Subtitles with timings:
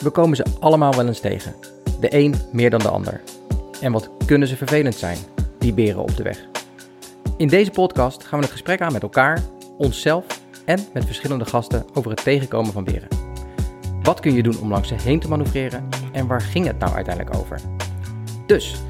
[0.00, 1.54] We komen ze allemaal wel eens tegen.
[2.00, 3.20] De een meer dan de ander.
[3.80, 5.16] En wat kunnen ze vervelend zijn,
[5.58, 6.46] die beren op de weg.
[7.36, 9.42] In deze podcast gaan we het gesprek aan met elkaar,
[9.78, 10.24] onszelf
[10.64, 13.08] en met verschillende gasten over het tegenkomen van beren.
[14.02, 16.94] Wat kun je doen om langs ze heen te manoeuvreren en waar ging het nou
[16.94, 17.60] uiteindelijk over?
[18.46, 18.82] Dus,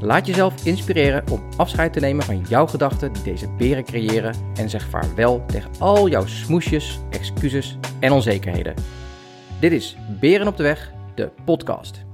[0.00, 4.70] laat jezelf inspireren om afscheid te nemen van jouw gedachten die deze beren creëren en
[4.70, 8.74] zeg vaarwel tegen al jouw smoesjes, excuses en onzekerheden.
[9.60, 12.04] Dit is Beren op de Weg, de podcast.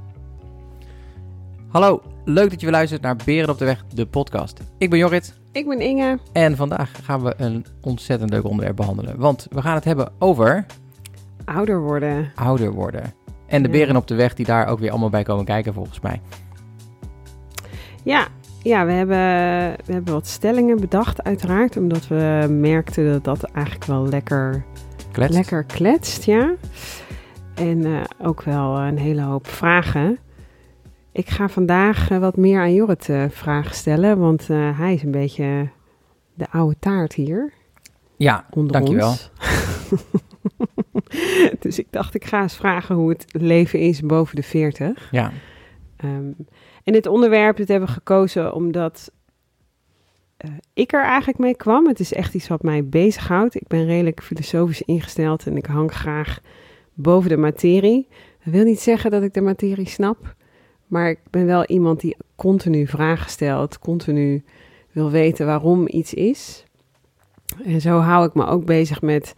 [1.68, 4.60] Hallo, leuk dat je weer luistert naar Beren op de Weg, de podcast.
[4.78, 6.18] Ik ben Jorrit Ik ben Inge.
[6.32, 9.18] en vandaag gaan we een ontzettend leuk onderwerp behandelen.
[9.18, 10.66] Want we gaan het hebben over
[11.44, 12.32] Ouder worden.
[12.34, 13.02] ouder worden.
[13.46, 13.74] En de Ja.
[13.74, 16.20] beren op de weg die daar ook weer allemaal bij komen kijken volgens mij.
[18.02, 18.26] Ja,
[18.62, 19.16] ja we, hebben,
[19.86, 21.76] we hebben wat stellingen bedacht uiteraard.
[21.76, 24.64] Omdat we merkten dat dat eigenlijk wel lekker,
[25.12, 25.34] Kletst.
[25.34, 26.50] lekker kletst, ja.
[27.54, 30.18] En eh, ook wel een hele hoop vragen.
[31.12, 34.18] Ik ga vandaag eh, wat meer aan Jorrit eh, vragen stellen.
[34.18, 35.68] Want eh, hij is een beetje
[36.34, 37.52] de oude taart hier
[38.16, 39.08] Ja, onder Dankjewel.
[39.08, 39.30] ons.
[41.60, 45.08] dus ik dacht, ik ga eens vragen hoe het leven is boven de 40.
[45.10, 45.32] ja.
[45.96, 46.30] Ehm,
[46.84, 49.12] en dit onderwerp dit hebben we gekozen omdat
[50.36, 51.86] eh, ik er eigenlijk mee kwam.
[51.86, 53.54] Het is echt iets wat mij bezighoudt.
[53.54, 56.40] Ik ben redelijk filosofisch ingesteld en ik hang graag
[56.94, 58.06] boven de materie.
[58.44, 60.34] Dat wil niet zeggen dat ik de materie snap,
[60.86, 64.44] maar ik ben wel iemand die continu vragen stelt, continu
[64.92, 66.64] wil weten waarom iets is.
[67.64, 69.34] En zo hou ik me ook bezig met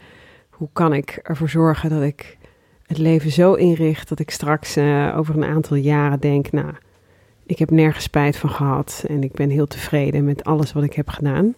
[0.51, 2.39] hoe kan ik ervoor zorgen dat ik
[2.87, 6.73] het leven zo inricht dat ik straks eh, over een aantal jaren denk, nou,
[7.47, 10.95] ik heb nergens spijt van gehad en ik ben heel tevreden met alles wat ik
[10.95, 11.55] heb gedaan.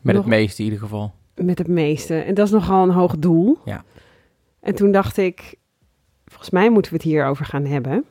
[0.00, 1.12] Met Nog- het meeste in ieder geval.
[1.34, 2.14] Met het meeste.
[2.14, 3.58] En dat is nogal een hoog doel.
[3.64, 3.84] Ja.
[4.66, 5.54] En toen dacht ik,
[6.24, 8.04] volgens mij moeten we het hierover gaan hebben.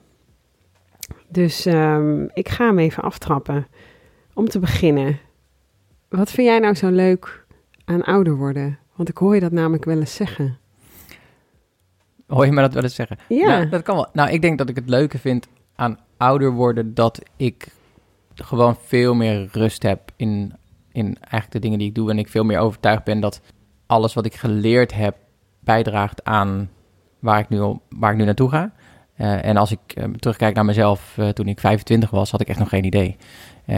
[1.28, 3.68] Dus ehm, ik ga hem even aftrappen.
[4.34, 5.20] Om te beginnen,
[6.10, 7.46] wat vind jij nou zo leuk
[7.86, 8.80] aan ouder worden?
[8.96, 10.58] Want ik hoor je dat namelijk wel eens zeggen.
[12.28, 13.18] Hoor je me dat wel eens zeggen?
[13.28, 14.08] Ja, Nou, dat kan wel.
[14.14, 17.68] Nou, ik denk dat ik het leuke vind aan ouder worden dat ik
[18.36, 20.54] gewoon veel meer rust heb in,
[20.92, 22.10] in eigenlijk de dingen die ik doe.
[22.10, 23.42] En ik veel meer overtuigd ben dat
[23.86, 25.24] alles wat ik geleerd heb
[25.66, 26.70] bijdraagt aan
[27.20, 28.72] waar ik nu, waar ik nu naartoe ga.
[29.16, 32.48] Eh, en als ik eh, terugkijk naar mezelf eh, toen ik 25 was, had ik
[32.48, 33.18] echt nog geen idee.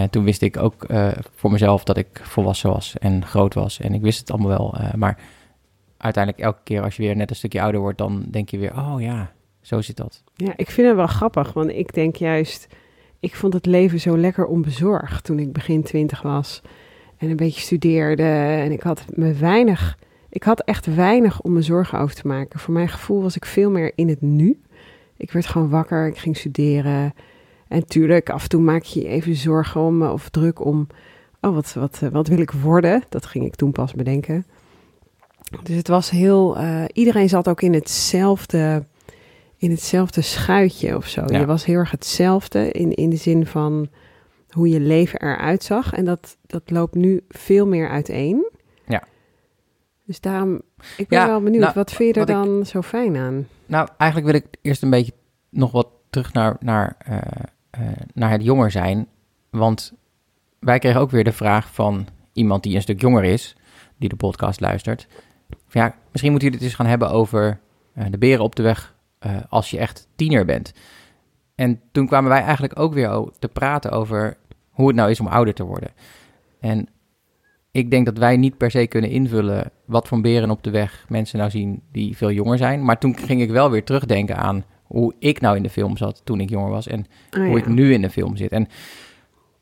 [0.10, 0.86] Toen wist ik ook
[1.36, 3.80] voor mezelf dat ik volwassen was en groot was.
[3.80, 4.76] En ik wist het allemaal wel.
[4.96, 5.18] maar
[5.98, 8.78] uiteindelijk elke keer als je weer net een stukje ouder wordt, dan denk je weer,
[8.78, 9.32] oh ja,
[9.62, 10.24] zo zit dat.
[10.36, 12.68] Ja, ik vind het wel grappig, want ik denk juist,
[13.20, 16.62] ik vond het leven zo lekker onbezorgd toen ik begin twintig was
[17.18, 18.24] en een beetje studeerde
[18.64, 19.98] en ik had me weinig,
[20.38, 22.60] ik had echt weinig om me zorgen over te maken.
[22.60, 24.62] Voor mijn gevoel was ik veel meer in het nu.
[25.18, 27.14] Ik werd gewoon wakker, ik ging studeren
[27.68, 30.88] en tuurlijk, af en toe maak je je even zorgen om of druk om,
[31.42, 33.04] oh wat, wat, eh, wat wil ik worden?
[33.10, 34.46] Dat ging ik toen pas bedenken.
[35.64, 38.86] Dus het was heel, eh, iedereen zat ook in hetzelfde
[39.58, 41.24] in hetzelfde schuitje of zo.
[41.26, 41.40] Ja.
[41.40, 43.88] Je was heel erg hetzelfde in, in de zin van
[44.50, 45.94] hoe je leven eruit zag.
[45.94, 48.56] En dat, dat loopt nu veel meer uiteen.
[50.08, 50.62] Dus daarom,
[50.98, 53.48] ik ben Ja, wel benieuwd, nou, wat vind je er ik- dan zo fijn aan?
[53.66, 55.14] Nou, eigenlijk wil ik eerst een beetje
[55.50, 57.18] nog wat terug naar, naar, eh,
[57.70, 57.82] eh,
[58.14, 59.08] naar het jonger zijn.
[59.50, 59.94] Want
[60.60, 63.56] wij kregen ook weer de vraag van iemand die een stuk jonger is,
[63.98, 65.08] die de podcast luistert.
[65.68, 67.60] Van ja, misschien moeten jullie het eens gaan hebben over
[67.94, 68.96] eh, de beren op de weg
[69.50, 70.74] als je echt tiener bent.
[71.56, 74.38] En toen kwamen wij eigenlijk ook weer te praten over
[74.70, 75.90] hoe het nou is om ouder te worden.
[76.60, 76.88] En
[77.78, 81.06] ik denk dat wij niet per se kunnen invullen wat voor beren op de weg
[81.10, 82.86] mensen nou zien die veel jonger zijn.
[82.86, 86.22] Maar toen ging ik wel weer terugdenken aan hoe ik nou in de film zat
[86.24, 87.06] toen ik jonger was en
[87.38, 88.52] Oh, hoe ik nu in de film zit.
[88.52, 88.68] En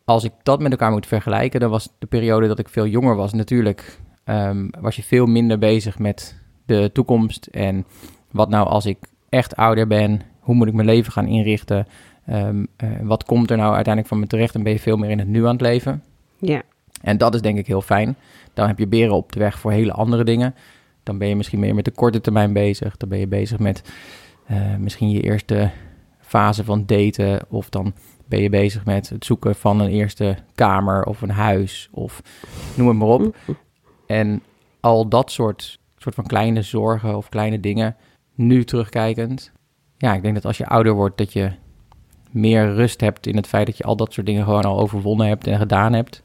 [0.04, 3.16] als ik dat met elkaar moet vergelijken, dan was de periode dat ik veel jonger
[3.16, 7.86] was natuurlijk, ehm, was je veel minder bezig met de toekomst en
[8.32, 8.98] wat nou als ik
[9.30, 11.88] echt ouder ben, hoe moet ik mijn leven gaan inrichten,
[12.26, 15.10] Ehm, eh, wat komt er nou uiteindelijk van me terecht en ben je veel meer
[15.10, 16.04] in het nu aan het leven.
[16.40, 16.62] Ja,
[17.06, 18.16] En dat is denk ik heel fijn.
[18.54, 20.56] Dan heb je beren op de weg voor hele andere dingen.
[21.04, 22.98] Dan ben je misschien meer met de korte termijn bezig.
[22.98, 23.84] Dan ben je bezig met
[24.46, 25.72] eh, misschien je eerste
[26.22, 27.46] fase van daten.
[27.50, 27.94] Of dan
[28.26, 31.90] ben je bezig met het zoeken van een eerste kamer of een huis.
[31.92, 32.22] Of
[32.76, 33.36] noem het maar op.
[34.08, 34.42] En
[34.80, 37.96] al dat soort, soort van kleine zorgen of kleine dingen,
[38.36, 39.52] nu terugkijkend.
[39.98, 41.52] Ja, ik denk dat als je ouder wordt, dat je
[42.32, 45.28] meer rust hebt in het feit dat je al dat soort dingen gewoon al overwonnen
[45.28, 46.24] hebt en gedaan hebt.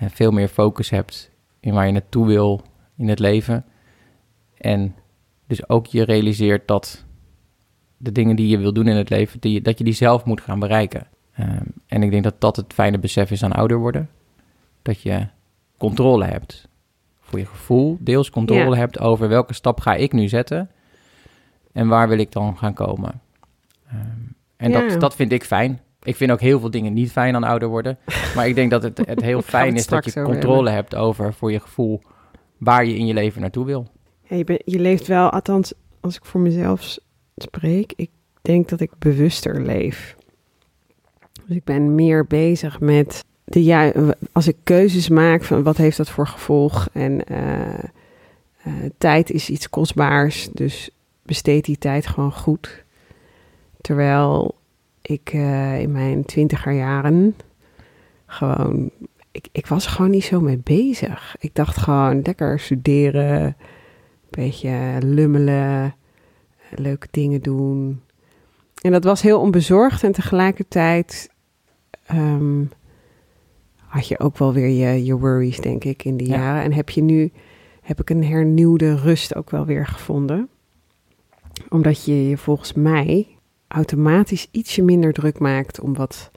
[0.00, 1.30] En veel meer focus hebt
[1.60, 2.62] in waar je naartoe wil
[2.96, 3.64] in het leven.
[4.56, 4.94] En
[5.46, 7.04] dus ook je realiseert dat
[7.96, 10.40] de dingen die je wil doen in het leven, die, dat je die zelf moet
[10.40, 11.06] gaan bereiken.
[11.32, 14.10] Ehm, en ik denk dat dat het fijne besef is aan ouder worden.
[14.82, 15.26] Dat je
[15.76, 16.68] controle hebt.
[17.20, 20.70] Voor je gevoel, deels controle hebt over welke stap ga ik nu zetten.
[21.72, 23.20] En waar wil ik dan gaan komen.
[23.86, 23.98] Ehm,
[24.56, 25.80] en dat, dat vind ik fijn.
[26.02, 27.98] Ik vind ook heel veel dingen niet fijn aan ouder worden.
[28.34, 31.34] Maar ik denk dat het, het heel fijn het is dat je controle hebt over
[31.34, 32.02] voor je gevoel
[32.58, 33.86] waar je in je leven naartoe wil.
[34.22, 36.98] Ja, je, je leeft wel, althans, als ik voor mezelf
[37.36, 38.10] spreek, ik
[38.42, 40.16] denk dat ik bewuster leef.
[41.46, 45.96] Dus ik ben meer bezig met de ju- als ik keuzes maak van wat heeft
[45.96, 47.78] dat voor gevolg en eh,
[48.62, 50.90] eh, tijd is iets kostbaars, dus
[51.22, 52.84] besteed die tijd gewoon goed.
[53.80, 54.54] Terwijl
[55.10, 57.34] ik eh, in mijn twintiger jaren
[58.26, 58.90] gewoon,
[59.30, 61.36] ik, ik was er gewoon niet zo mee bezig.
[61.40, 63.54] Ik dacht gewoon lekker studeren, een
[64.30, 65.94] beetje lummelen,
[66.74, 68.00] leuke dingen doen.
[68.82, 71.30] En dat was heel onbezorgd en tegelijkertijd
[72.06, 72.64] ehm,
[73.76, 76.36] had je ook wel weer je, je worries, denk ik, in die Ja.
[76.36, 76.62] jaren.
[76.62, 77.32] En heb je nu,
[77.80, 80.48] heb ik een hernieuwde rust ook wel weer gevonden.
[81.68, 83.26] Omdat je je volgens mij
[83.72, 86.30] automatisch ietsje minder druk maakt om wat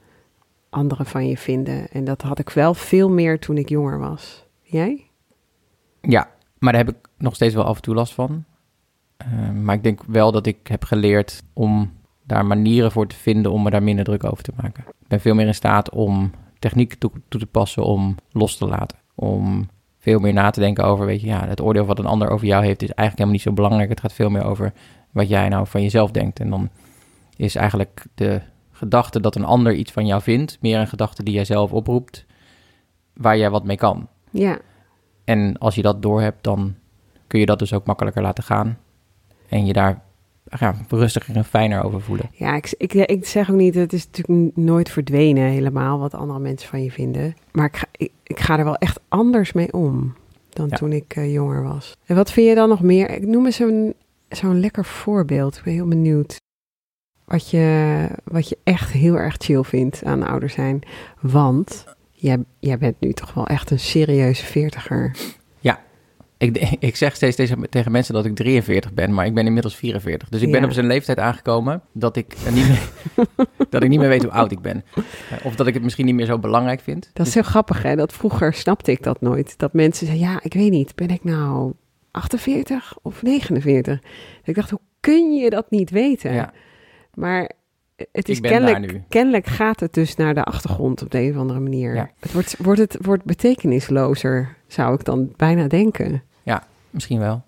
[0.69, 1.89] anderen van je vinden.
[1.89, 4.45] En dat had ik wel veel meer toen ik jonger was.
[4.61, 5.09] Jij?
[6.01, 8.43] Ja, maar daar heb ik nog steeds wel af en toe last van.
[9.17, 11.91] Eh, maar ik denk wel dat ik heb geleerd om
[12.23, 14.83] daar manieren voor te vinden om me daar minder druk over te maken.
[14.87, 18.65] Ik ben veel meer in staat om technieken toe, toe te passen om los te
[18.65, 18.97] laten.
[19.15, 22.29] Om veel meer na te denken over, weet je, ja, het oordeel wat een ander
[22.29, 23.89] over jou heeft is eigenlijk helemaal niet zo belangrijk.
[23.89, 24.73] Het gaat veel meer over
[25.11, 26.39] wat jij nou van jezelf denkt.
[26.39, 26.69] En dan
[27.35, 28.41] is eigenlijk de
[28.71, 32.25] gedachte dat een ander iets van jou vindt, meer een gedachte die jij zelf oproept,
[33.13, 34.07] waar jij wat mee kan.
[34.31, 34.57] Ja,
[35.23, 36.75] En als je dat doorhebt, dan
[37.27, 38.77] kun je dat dus ook makkelijker laten gaan.
[39.49, 40.01] En je daar
[40.59, 42.29] ja, rustiger en fijner over voelen.
[42.33, 46.39] Ja, ik, ik, ik zeg ook niet, het is natuurlijk nooit verdwenen helemaal wat andere
[46.39, 47.33] mensen van je vinden.
[47.51, 50.13] Maar ik ga, ik, ik ga er wel echt anders mee om
[50.49, 50.75] dan Ja.
[50.75, 51.95] toen ik eh, jonger was.
[52.05, 53.09] En wat vind je dan nog meer?
[53.09, 53.93] Ik noem eens zo'n
[54.29, 55.57] zo'n lekker voorbeeld.
[55.57, 56.41] Ik ben heel benieuwd.
[57.33, 60.81] Wat je, wat je echt heel erg chill vindt aan ouder zijn.
[61.21, 65.15] Want jij, jij bent nu toch wel echt een serieuze veertiger.
[66.37, 69.75] Ik, ik zeg steeds tegen, tegen mensen dat ik 43 ben, maar ik ben inmiddels
[69.75, 70.29] 44.
[70.29, 70.65] Dus ik ben Ja.
[70.65, 72.89] op zijn leeftijd aangekomen dat ik, niet meer,
[73.69, 74.83] dat ik niet meer weet hoe oud ik ben.
[74.95, 77.09] Eh, Of dat ik het misschien niet meer zo belangrijk vind.
[77.13, 77.95] Dat is heel grappig, hè?
[77.95, 79.53] Dat vroeger snapte ik dat nooit.
[79.57, 81.73] Dat mensen zeiden, ja, ik weet niet, ben ik nou
[82.11, 83.99] 48 of 49?
[84.43, 86.33] Ik dacht, hoe kun je dat niet weten?
[86.33, 86.53] Ja.
[87.13, 87.51] Maar
[88.11, 91.59] het is kennelijk, kennelijk gaat het dus naar de achtergrond op de een of andere
[91.59, 91.95] manier.
[91.95, 92.09] Ja.
[92.19, 96.23] Het wordt, wordt, het wordt betekenislozer, zou ik dan bijna denken.
[96.93, 97.43] Misschien wel.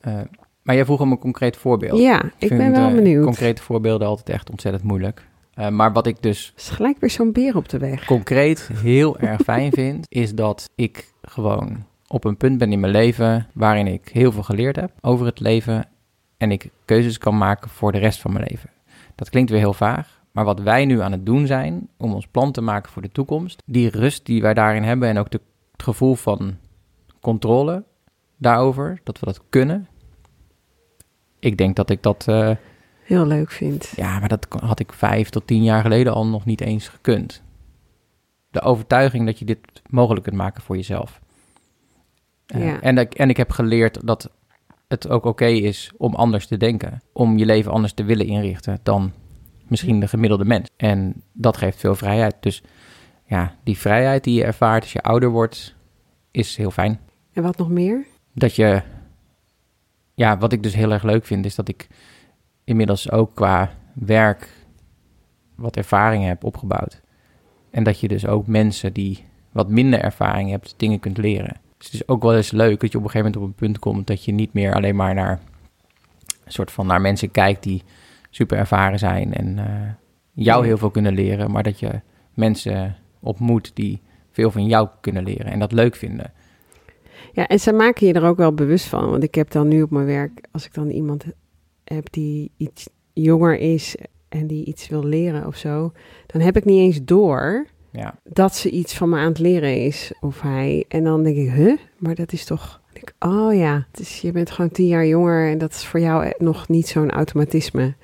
[0.00, 0.20] Eh,
[0.62, 2.00] maar jij vroeg om een concreet voorbeeld.
[2.00, 3.24] Ja, ik ben wel eh, benieuwd.
[3.24, 5.26] Concrete voorbeelden altijd echt ontzettend moeilijk.
[5.54, 8.04] Eh, maar wat ik dus is gelijk weer zo'n beer op de weg.
[8.04, 12.92] concreet heel erg fijn vind, is dat ik gewoon op een punt ben in mijn
[12.92, 15.88] leven waarin ik heel veel geleerd heb over het leven
[16.36, 18.70] en ik keuzes kan maken voor de rest van mijn leven.
[19.18, 22.26] Dat klinkt weer heel vaag, maar wat wij nu aan het doen zijn om ons
[22.26, 25.40] plan te maken voor de toekomst, die rust die wij daarin hebben en ook de,
[25.72, 26.56] het gevoel van
[27.20, 27.84] controle
[28.36, 29.88] daarover, dat we dat kunnen.
[31.38, 32.50] Ik denk dat ik dat, eh,
[33.02, 33.92] Heel leuk vind.
[33.96, 37.42] ja, maar dat had ik vijf tot tien jaar geleden al nog niet eens gekund.
[38.50, 39.58] De overtuiging dat je dit
[39.90, 41.20] mogelijk kunt maken voor jezelf.
[42.46, 42.80] Eh, Ja.
[42.80, 44.30] en, ik, en ik heb geleerd dat
[44.88, 47.02] het ook oké is om anders te denken.
[47.12, 49.12] Om je leven anders te willen inrichten dan
[49.66, 50.68] misschien de gemiddelde mens.
[50.76, 52.34] En dat geeft veel vrijheid.
[52.40, 52.62] Dus
[53.24, 55.74] ja, die vrijheid die je ervaart als je ouder wordt,
[56.30, 57.00] is heel fijn.
[57.32, 58.06] En wat nog meer?
[58.32, 58.82] Dat je,
[60.14, 61.86] ja, wat ik dus heel erg leuk vind, is dat ik
[62.64, 64.48] inmiddels ook qua werk
[65.54, 67.00] wat ervaring heb opgebouwd.
[67.70, 71.56] En dat je dus ook mensen die wat minder ervaring hebt, dingen kunt leren.
[71.78, 73.66] Dus het is ook wel eens leuk dat je op een gegeven moment op een
[73.66, 75.40] punt komt dat je niet meer alleen maar naar
[76.44, 77.82] een soort van naar mensen kijkt die
[78.30, 79.90] super ervaren zijn en eh,
[80.32, 82.00] jou heel veel kunnen leren, maar dat je
[82.34, 86.32] mensen ontmoet die veel van jou kunnen leren en dat leuk vinden.
[87.32, 89.10] Ja, en ze maken je er ook wel bewust van.
[89.10, 91.24] Want ik heb dan nu op mijn werk, als ik dan iemand
[91.84, 93.96] heb die iets jonger is
[94.28, 95.92] en die iets wil leren of zo,
[96.26, 99.84] dan heb ik niet eens door Ja, dat ze iets van me aan het leren
[99.84, 100.84] is of hij.
[100.88, 101.76] En dan denk ik, huh?
[101.98, 102.80] Maar dat is toch.
[102.92, 106.32] ik, oh ja, dus je bent gewoon tien jaar jonger en dat is voor jou
[106.38, 107.94] nog niet zo'n automatisme.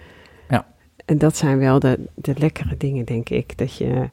[0.48, 0.66] Ja.
[1.04, 3.58] En dat zijn wel de, de lekkere dingen, denk ik.
[3.58, 4.10] Dat je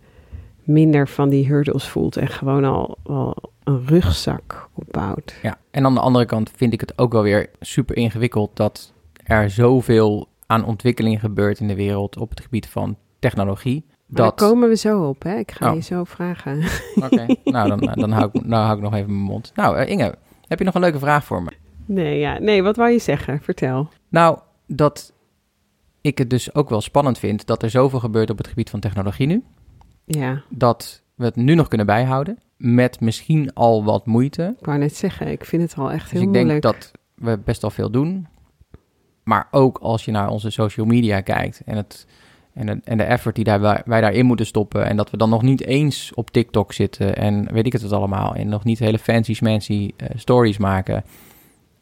[0.63, 5.35] minder van die hurdles voelt en gewoon al, al een rugzak opbouwt.
[5.41, 8.93] Ja, en aan de andere kant vind ik het ook wel weer super ingewikkeld dat
[9.23, 13.85] er zoveel aan ontwikkeling gebeurt in de wereld op het gebied van technologie.
[14.11, 15.35] Daar Dat, komen we zo op, hè?
[15.37, 15.75] Ik ga Oh.
[15.75, 16.63] je zo vragen.
[16.95, 19.51] Oké, nou dan, dan, hou ik, nou hou ik nog even mijn mond.
[19.55, 20.15] Nou, eh, Inge,
[20.47, 21.51] heb je nog een leuke vraag voor me?
[21.85, 22.39] Nee, ja.
[22.39, 23.39] nee, wat wou je zeggen?
[23.41, 23.89] Vertel.
[24.09, 25.13] Nou, dat
[26.01, 28.79] ik het dus ook wel spannend vind dat er zoveel gebeurt op het gebied van
[28.79, 29.43] technologie nu.
[30.05, 32.37] Ja, Dat we het nu nog kunnen bijhouden.
[32.57, 34.55] Met misschien al wat moeite.
[34.59, 36.61] ik wou net zeggen, ik vind het al echt Dus heel ik denk moeilijk.
[36.61, 38.27] dat we best wel veel doen.
[39.23, 42.07] Maar ook als je naar onze social media kijkt en, het,
[42.53, 44.85] en, de, en de effort die daar, wij, daarin moeten stoppen.
[44.85, 47.91] En dat we dan nog niet eens op TikTok zitten en weet ik het het
[47.91, 48.35] allemaal.
[48.35, 51.03] En nog niet hele fancy smancy eh, stories maken.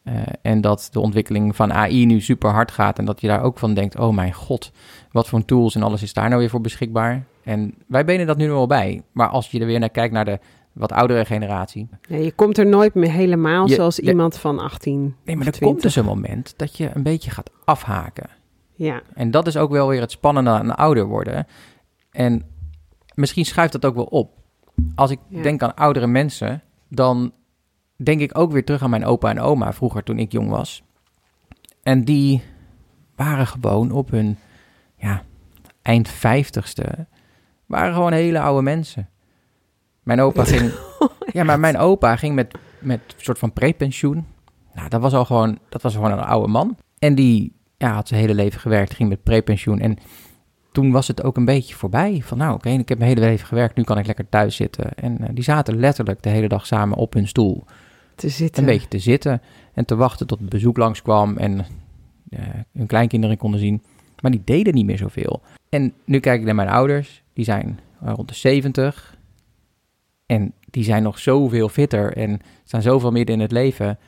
[0.04, 3.00] Eh, en dat de ontwikkeling van AI nu super hard gaat.
[3.00, 4.72] En dat je daar ook van denkt, oh mijn god,
[5.12, 7.24] wat voor tools en alles is daar nou weer voor beschikbaar.
[7.44, 9.02] En wij benen dat nu nog wel bij.
[9.12, 10.40] Maar als je er weer naar kijkt naar de
[10.74, 11.88] wat oudere generatie.
[12.10, 15.16] Nee, je komt er nooit meer helemaal Je- zoals de- iemand van 18.
[15.26, 15.82] Nee, maar er komt 20.
[15.82, 18.30] dus een moment dat je een beetje gaat afhaken.
[18.80, 21.48] Ja, En dat is ook wel weer het spannende aan ouder worden.
[22.12, 22.46] En
[23.16, 24.38] misschien schuift dat ook wel op.
[24.96, 25.42] Als ik Ja.
[25.42, 27.32] denk aan oudere mensen, dan
[27.96, 30.84] denk ik ook weer terug aan mijn opa en oma vroeger toen ik jong was.
[31.84, 32.42] En die
[33.16, 34.38] waren gewoon op hun
[34.96, 35.24] ja,
[35.82, 37.08] eind vijftigste,
[37.66, 39.10] waren gewoon hele oude mensen.
[40.04, 40.72] Mijn opa ging,
[41.32, 44.28] ja, maar mijn opa ging met, met een soort van prepensioen.
[44.74, 46.78] Nou, dat was al gewoon, dat was gewoon een oude man.
[47.00, 49.80] En die ja, had zijn hele leven gewerkt, ging met prepensioen.
[49.80, 49.98] En
[50.72, 52.22] toen was het ook een beetje voorbij.
[52.24, 54.94] Van nou, oké, ik heb mijn hele leven gewerkt, nu kan ik lekker thuis zitten.
[54.96, 57.64] En eh, die zaten letterlijk de hele dag samen op hun stoel.
[58.16, 58.64] te zitten.
[58.64, 59.42] Een beetje te zitten
[59.74, 61.66] en te wachten tot het bezoek langskwam en
[62.30, 62.40] eh,
[62.74, 63.84] hun kleinkinderen konden zien.
[64.22, 65.42] Maar die deden niet meer zoveel.
[65.70, 69.18] En nu kijk ik naar mijn ouders, die zijn eh, rond de 70.
[70.26, 74.00] En die zijn nog zoveel fitter en staan zoveel midden in het leven.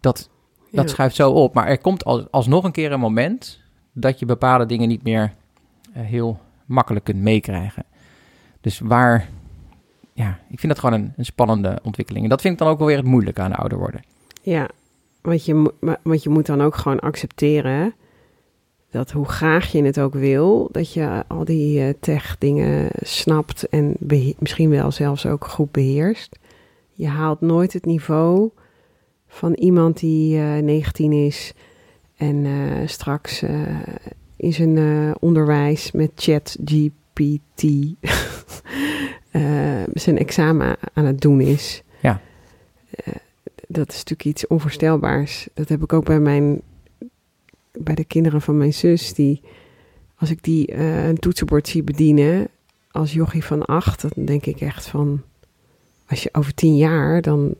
[0.00, 0.30] Dat
[0.70, 0.90] dat Ja.
[0.90, 1.54] schuift zo op.
[1.54, 3.60] Maar er komt als, alsnog een keer een moment
[3.92, 5.32] dat je bepaalde dingen niet meer
[5.92, 7.84] eh, heel makkelijk kunt meekrijgen.
[8.60, 9.28] Dus waar,
[10.12, 12.24] ja, ik vind dat gewoon een, een spannende ontwikkeling.
[12.24, 14.02] En dat vind ik dan ook wel weer het moeilijke aan ouder worden.
[14.42, 14.68] Ja,
[15.22, 15.72] want je,
[16.02, 17.94] want je moet dan ook gewoon accepteren
[18.90, 23.96] dat hoe graag je het ook wil, dat je al die eh, tech-dingen snapt en
[24.38, 26.38] misschien wel zelfs ook goed beheerst.
[26.92, 28.50] Je haalt nooit het niveau
[29.32, 31.52] van iemand die eh 19 is
[32.16, 33.52] en eh, straks eh,
[34.36, 37.62] in zijn onderwijs met ChatGPT
[39.92, 41.82] zijn examen aan het doen is.
[42.00, 42.20] Ja.
[43.68, 45.48] Dat is natuurlijk iets onvoorstelbaars.
[45.54, 46.60] Dat heb ik ook bij mijn
[47.72, 49.14] bij de kinderen van mijn zus.
[49.14, 49.40] Die,
[50.16, 52.48] als ik die een toetsenbord zie bedienen
[52.90, 55.22] als jochie van acht, dan denk ik echt van,
[56.06, 57.54] als je over tien jaar, dan,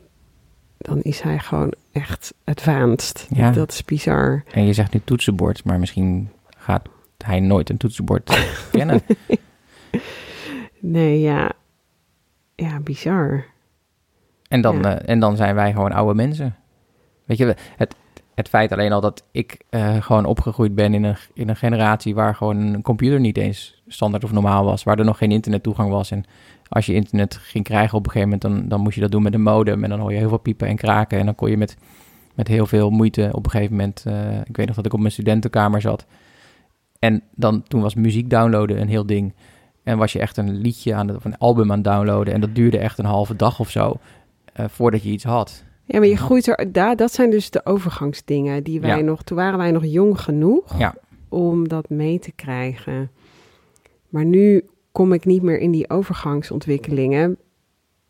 [0.81, 3.27] dan is hij gewoon echt advanced.
[3.33, 3.51] Ja.
[3.51, 4.43] Dat is bizar.
[4.51, 9.01] En je zegt nu toetsenbord, maar misschien gaat hij nooit een toetsenbord kennen.
[10.79, 11.51] Nee, ja,
[12.55, 13.45] ja, bizar.
[14.47, 14.97] En dan, Ja.
[14.99, 16.55] eh, en dan zijn wij gewoon oude mensen.
[17.25, 17.95] Weet je, het,
[18.35, 22.15] het feit alleen al dat ik eh, gewoon opgegroeid ben in een, in een generatie
[22.15, 25.89] waar gewoon een computer niet eens standaard of normaal was, waar er nog geen internettoegang
[25.89, 26.11] was.
[26.11, 26.23] En
[26.73, 29.23] als je internet ging krijgen op een gegeven moment, dan, dan moest je dat doen
[29.23, 29.83] met een modem.
[29.83, 31.19] En dan hoor je heel veel piepen en kraken.
[31.19, 31.77] En dan kon je met,
[32.35, 34.99] met heel veel moeite op een gegeven moment, eh, ik weet nog dat ik op
[34.99, 36.05] mijn studentenkamer zat.
[36.99, 39.33] En dan, toen was muziek downloaden een heel ding.
[39.83, 42.33] En was je echt een liedje aan het, of een album aan het downloaden.
[42.33, 43.95] En dat duurde echt een halve dag of zo,
[44.53, 45.63] eh, voordat je iets had.
[45.85, 49.03] Ja, maar je groeit er, daar, dat zijn dus de overgangsdingen die wij Ja.
[49.03, 50.95] nog, toen waren wij nog jong genoeg Ja.
[51.29, 53.11] om dat mee te krijgen.
[54.09, 57.37] Maar nu kom ik niet meer in die overgangsontwikkelingen,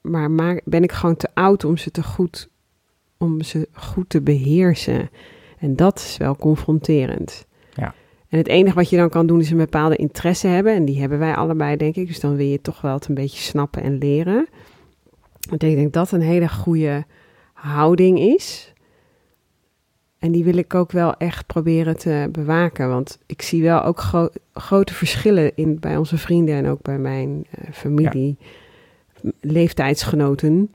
[0.01, 2.49] maar ben ik gewoon te oud om ze te goed,
[3.17, 5.09] om ze goed te beheersen.
[5.57, 7.45] En dat is wel confronterend.
[7.73, 7.93] Ja.
[8.27, 10.73] En het enige wat je dan kan doen is een bepaalde interesse hebben.
[10.73, 12.07] En die hebben wij allebei, denk ik.
[12.07, 14.47] Dus dan wil je toch wel het een beetje snappen en leren.
[15.49, 17.05] Want ik denk dat dat een hele goede
[17.53, 18.70] houding is.
[20.21, 22.89] En die wil ik ook wel echt proberen te bewaken.
[22.89, 26.97] Want ik zie wel ook gro- grote verschillen in, bij onze vrienden en ook bij
[26.97, 28.37] mijn eh, familie.
[29.39, 30.71] Leeftijdsgenoten.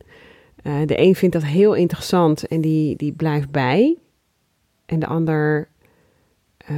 [0.62, 3.96] Eh, de een vindt dat heel interessant en die, die blijft bij.
[4.86, 5.68] En de ander
[6.56, 6.76] eh,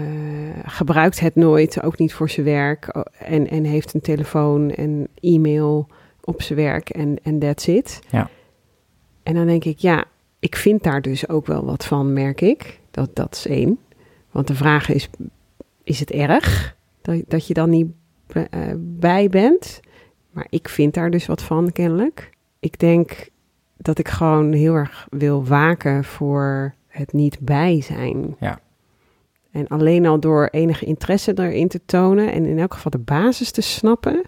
[0.65, 2.87] gebruikt het nooit, ook niet voor zijn werk.
[3.19, 5.89] En, en heeft een telefoon en e-mail
[6.21, 8.01] op zijn werk en en that's it.
[8.11, 8.31] Ja.
[9.23, 10.05] En dan denk ik, ja,
[10.39, 12.81] ik vind daar dus ook wel wat van, merk ik.
[12.91, 13.79] Dat, dat is één.
[14.31, 15.09] Want de vraag is,
[15.83, 17.87] is het erg dat, dat je dan niet
[18.27, 18.45] eh,
[18.77, 19.81] bij bent?
[20.31, 22.31] Maar ik vind daar dus wat van, kennelijk.
[22.59, 23.29] Ik denk
[23.77, 28.37] dat ik gewoon heel erg wil waken voor het niet bij zijn.
[28.41, 28.61] Ja.
[29.51, 33.51] En alleen al door enige interesse erin te tonen en in elk geval de basis
[33.51, 34.23] te snappen,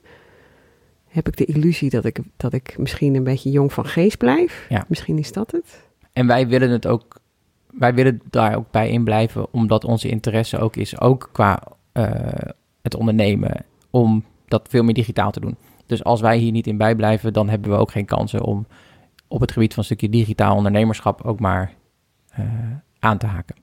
[1.08, 4.66] heb ik de illusie dat ik, dat ik misschien een beetje jong van geest blijf.
[4.68, 4.84] Ja.
[4.88, 5.89] Misschien is dat het.
[6.12, 7.20] En wij willen het ook,
[7.70, 11.62] wij willen daar ook bij in blijven, omdat onze interesse ook is, ook qua
[11.92, 12.08] eh,
[12.82, 15.56] het ondernemen, om dat veel meer digitaal te doen.
[15.86, 18.66] Dus als wij hier niet in bijblijven, dan hebben we ook geen kansen om
[19.28, 21.72] op het gebied van een stukje digitaal ondernemerschap ook maar
[22.30, 22.44] eh,
[22.98, 23.56] aan te haken.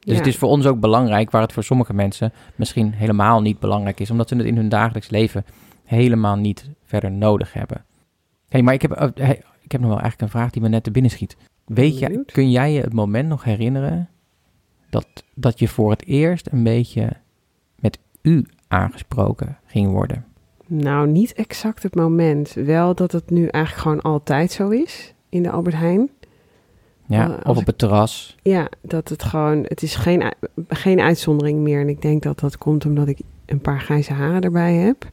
[0.00, 0.18] Dus Ja.
[0.18, 4.00] het is voor ons ook belangrijk, waar het voor sommige mensen misschien helemaal niet belangrijk
[4.00, 5.44] is, omdat ze het in hun dagelijks leven
[5.84, 7.84] helemaal niet verder nodig hebben.
[8.48, 10.84] hey, maar ik heb, hey, ik heb nog wel eigenlijk een vraag die me net
[10.84, 11.36] te binnen schiet.
[11.64, 14.08] Weet je, kun jij je het moment nog herinneren
[14.90, 17.08] dat, dat je voor het eerst een beetje
[17.76, 20.24] met u aangesproken ging worden?
[20.66, 22.52] Nou, niet exact het moment.
[22.52, 26.08] Wel dat het nu eigenlijk gewoon altijd zo is in de Albert Heijn.
[27.06, 28.36] Ja, Eh, of op het terras?
[28.42, 30.32] Ja, dat het gewoon, het is geen,
[30.68, 31.80] geen uitzondering meer.
[31.80, 35.10] En ik denk dat dat komt omdat ik een paar grijze haren erbij heb.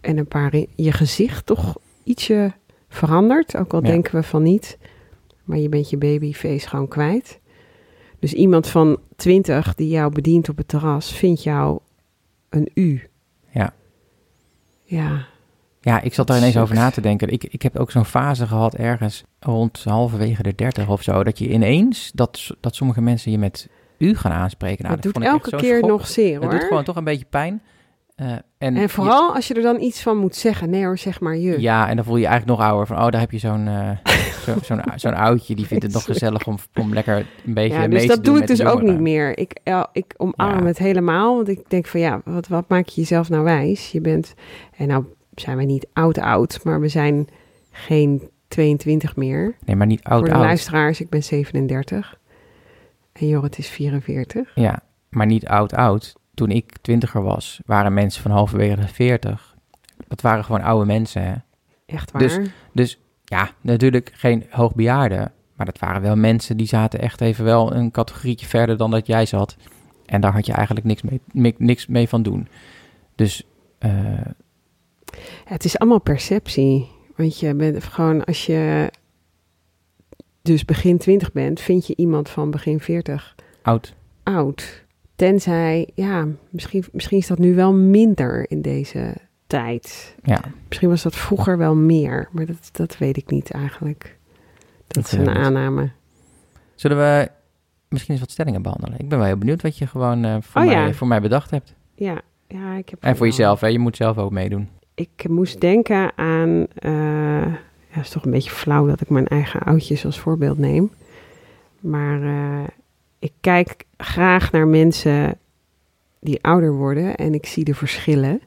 [0.00, 2.52] En een paar, je gezicht toch ietsje
[2.88, 3.56] verandert.
[3.56, 3.88] Ook al Ja.
[3.90, 4.78] denken we van niet.
[5.50, 7.40] Maar je bent je babyface gewoon kwijt.
[8.18, 11.78] Dus iemand van 20 die jou bedient op het terras, vindt jou
[12.48, 13.08] een u.
[13.50, 13.72] Ja.
[14.82, 15.26] Ja,
[15.80, 17.28] Ja, ik zat daar ineens over na te denken.
[17.28, 21.24] Ik, ik heb ook zo'n fase gehad ergens rond halverwege de dertig of zo.
[21.24, 24.84] Dat je ineens, dat, dat sommige mensen je met u gaan aanspreken.
[24.84, 25.90] Nou, dat doet elke keer schok.
[25.90, 26.50] nog zeer hoor.
[26.50, 27.62] Het doet gewoon toch een beetje pijn.
[28.14, 30.70] Eh, en En vooral als je er dan iets van moet zeggen.
[30.70, 31.60] Nee hoor, zeg maar je.
[31.60, 32.86] ja, en dan voel je je eigenlijk nog ouder.
[32.86, 33.68] Van, oh, daar heb je zo'n
[34.48, 35.54] eh, zo, zo'n, zo'n oudje.
[35.54, 37.16] Die vindt het nog gezellig om, om lekker
[37.46, 39.38] een beetje Ja, mee dus te dat doen doe ik dus ook niet meer.
[39.38, 39.60] Ik,
[39.92, 40.64] ik omarm Ja.
[40.66, 41.36] het helemaal.
[41.36, 43.92] Want ik denk van ja, wat, wat maak je jezelf nou wijs?
[43.92, 44.34] Je bent,
[44.76, 45.04] en nou
[45.34, 47.28] zijn wij niet oud-oud, maar we zijn
[47.70, 49.56] geen 22 meer.
[49.64, 50.42] Nee, maar niet Voor oud, de oud.
[50.42, 52.18] luisteraars, ik ben 37.
[53.12, 54.50] En Jorrit is 44.
[54.54, 56.12] Ja, maar niet oud, oud.
[56.34, 59.54] Toen ik twintiger was, waren mensen van halverwege de veertig.
[60.08, 61.34] Dat waren gewoon oude mensen, hè.
[61.86, 62.22] Echt waar.
[62.22, 62.38] Dus-
[62.72, 65.32] Dus ja, natuurlijk geen hoogbejaarden.
[65.54, 69.06] Maar dat waren wel mensen die zaten echt even wel een categorietje verder dan dat
[69.06, 69.56] jij zat.
[70.06, 72.48] En daar had je eigenlijk niks mee, niks mee van doen.
[73.14, 73.42] Dus
[73.78, 74.26] eh,
[75.44, 76.88] het is allemaal perceptie.
[77.16, 78.90] Want je bent gewoon, als je
[80.42, 83.94] dus begin 20 bent, vind je iemand van begin 40 oud.
[84.22, 84.84] oud.
[85.16, 89.14] Tenzij, ja, misschien, misschien is dat nu wel minder in deze
[89.50, 90.14] tijd.
[90.22, 94.18] Ja, Misschien was dat vroeger wel meer, maar dat, dat weet ik niet eigenlijk.
[94.86, 95.90] Dat, Dat is een aanname.
[96.74, 97.30] zullen we
[97.88, 98.98] misschien eens wat stellingen behandelen?
[98.98, 100.92] Ik ben wel heel benieuwd wat je gewoon eh, voor, Oh, mij, ja.
[100.92, 101.74] voor mij bedacht hebt.
[101.94, 103.66] Ja, ja, ik heb En voor jezelf, hè?
[103.66, 104.68] je moet zelf ook meedoen.
[104.94, 106.92] Ik moest denken aan, eh,
[107.42, 110.90] ja, het is toch een beetje flauw dat ik mijn eigen oudjes als voorbeeld neem.
[111.80, 112.68] Maar eh,
[113.18, 115.38] ik kijk graag naar mensen
[116.20, 118.40] die ouder worden en ik zie de verschillen.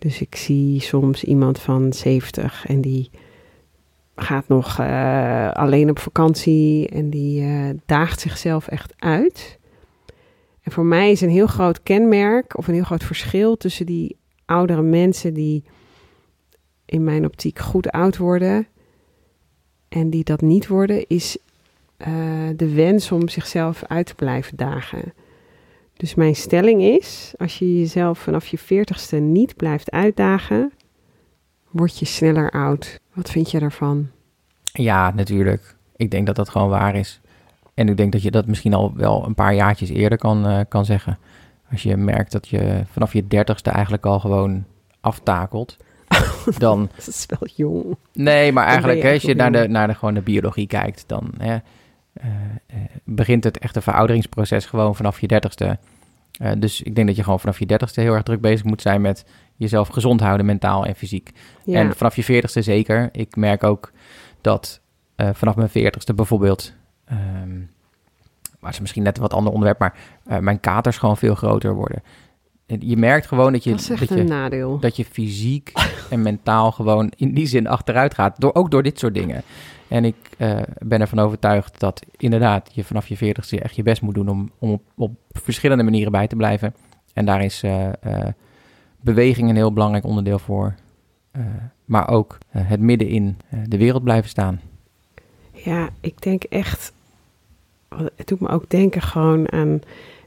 [0.00, 3.10] Dus ik zie soms iemand van 70 en die
[4.16, 9.58] gaat nog eh, alleen op vakantie en die eh, daagt zichzelf echt uit.
[10.62, 14.16] En voor mij is een heel groot kenmerk of een heel groot verschil tussen die
[14.44, 15.64] oudere mensen die
[16.84, 18.66] in mijn optiek goed oud worden
[19.88, 21.38] en die dat niet worden, is
[21.96, 22.12] eh,
[22.56, 25.12] de wens om zichzelf uit te blijven dagen.
[26.00, 30.72] Dus mijn stelling is, als je jezelf vanaf je veertigste niet blijft uitdagen,
[31.70, 33.00] word je sneller oud.
[33.12, 34.08] Wat vind je daarvan?
[34.62, 35.76] Ja, natuurlijk.
[35.96, 37.20] Ik denk dat dat gewoon waar is.
[37.74, 40.60] En ik denk dat je dat misschien al wel een paar jaartjes eerder kan, eh,
[40.68, 41.18] kan zeggen.
[41.70, 44.64] Als je merkt dat je vanaf je dertigste eigenlijk al gewoon
[45.00, 45.76] aftakelt.
[46.58, 47.96] dan, Dat is wel jong.
[48.12, 51.32] nee, maar eigenlijk hè, als je naar de, naar de, gewoon de biologie kijkt, dan
[51.38, 51.56] hè,
[53.04, 55.78] begint het echte verouderingsproces gewoon vanaf je dertigste.
[56.40, 58.82] Eh, dus ik denk dat je gewoon vanaf je dertigste heel erg druk bezig moet
[58.82, 59.24] zijn met
[59.56, 61.30] jezelf gezond houden, mentaal en fysiek.
[61.64, 63.08] Ja, En vanaf je veertigste zeker.
[63.12, 63.92] Ik merk ook
[64.40, 64.80] dat
[65.16, 66.74] eh, vanaf mijn veertigste bijvoorbeeld...
[67.04, 67.58] ehm
[68.60, 69.94] maar is misschien net een wat ander onderwerp, maar
[70.24, 72.02] eh, mijn katers gewoon veel groter worden.
[72.78, 74.78] Je merkt gewoon dat je, dat je, nadeel.
[74.78, 75.72] dat je fysiek
[76.10, 78.40] en mentaal gewoon in die zin achteruit gaat.
[78.40, 79.42] Door, ook door dit soort dingen.
[79.88, 84.02] En ik eh, ben ervan overtuigd dat inderdaad je vanaf je veertigste echt je best
[84.02, 86.74] moet doen om, om op, op verschillende manieren bij te blijven.
[87.12, 88.32] En daar is eh, eh,
[89.00, 90.74] beweging een heel belangrijk onderdeel voor.
[91.84, 93.36] Maar ook het midden in
[93.68, 94.60] de wereld blijven staan.
[95.52, 96.92] Ja, ik denk echt.
[98.16, 99.80] Het doet me ook denken gewoon aan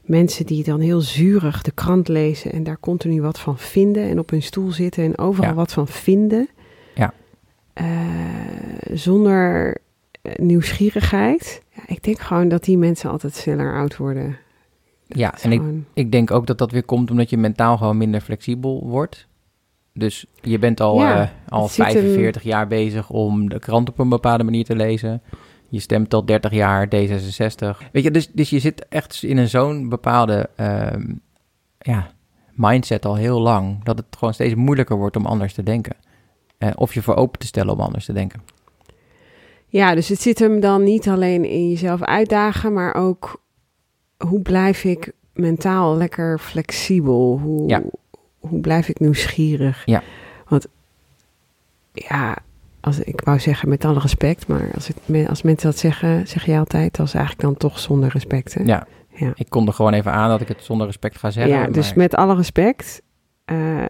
[0.04, 4.18] mensen die dan heel zurig de krant lezen en daar continu wat van vinden en
[4.18, 5.54] op hun stoel zitten en overal Ja.
[5.54, 6.48] wat van vinden.
[6.94, 7.12] Ja.
[7.72, 7.86] Eh,
[8.92, 9.76] zonder
[10.36, 11.62] nieuwsgierigheid.
[11.76, 14.36] Ja, ik denk gewoon dat die mensen altijd sneller oud worden.
[15.06, 17.96] Ja, en ik, gewoon- ik denk ook dat dat weer komt omdat je mentaal gewoon
[17.96, 19.26] minder flexibel wordt.
[19.92, 23.58] Dus je bent al, Ja, eh, al het ziet hem- 45 jaar bezig om de
[23.58, 25.22] krant op een bepaalde manier te lezen.
[25.74, 27.88] Je stemt al 30 jaar D66.
[27.92, 31.12] Weet je, dus, dus je zit echt in een zo'n bepaalde ehm,
[31.78, 32.10] ja,
[32.52, 33.84] mindset al heel lang...
[33.84, 35.96] dat het gewoon steeds moeilijker wordt om anders te denken.
[36.58, 38.42] Eh, of je voor open te stellen om anders te denken.
[39.66, 43.42] Ja, dus het zit hem dan niet alleen in jezelf uitdagen, maar ook
[44.16, 47.38] hoe blijf ik mentaal lekker flexibel?
[47.42, 47.82] Hoe, Ja.
[48.38, 49.82] hoe blijf ik nieuwsgierig?
[49.84, 50.02] Ja.
[50.48, 50.66] Want
[51.92, 52.38] ja,
[52.84, 54.90] als, ik wou zeggen met alle respect, maar als,
[55.28, 58.54] als mensen dat zeggen, zeg je altijd, dat is eigenlijk dan toch zonder respect.
[58.54, 58.62] Hè?
[58.62, 59.32] Ja, Ja.
[59.34, 61.54] ik kom er gewoon even aan dat ik het zonder respect ga zeggen.
[61.54, 63.02] ja, dus met alle respect,
[63.44, 63.84] eh,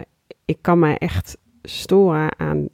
[0.44, 2.68] ik kan mij echt storen aan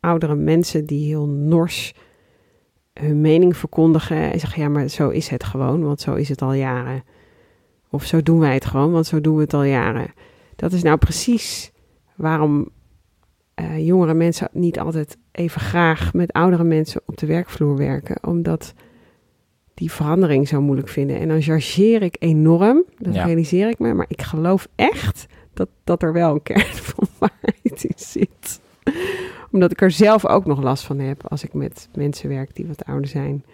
[0.00, 1.94] oudere mensen die heel nors
[2.92, 6.42] hun mening verkondigen en zeggen, ja, maar zo is het gewoon, want zo is het
[6.42, 7.04] al jaren.
[7.90, 10.12] Of zo doen wij het gewoon, want zo doen we het al jaren.
[10.56, 11.72] Dat is nou precies
[12.14, 12.68] waarom
[13.54, 18.74] eh, jongere mensen niet altijd even graag met oudere mensen op de werkvloer werken, omdat
[19.74, 21.18] die verandering zo moeilijk vinden.
[21.18, 23.24] En dan chargeer ik enorm, dat Ja.
[23.24, 27.84] realiseer ik me, maar ik geloof echt dat, dat er wel een kern van waarheid
[27.84, 28.60] in zit.
[29.50, 32.66] Omdat ik er zelf ook nog last van heb als ik met mensen werk die
[32.66, 33.44] wat ouder zijn.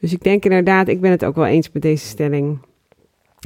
[0.00, 2.58] Dus ik denk inderdaad, ik ben het ook wel eens met deze stelling.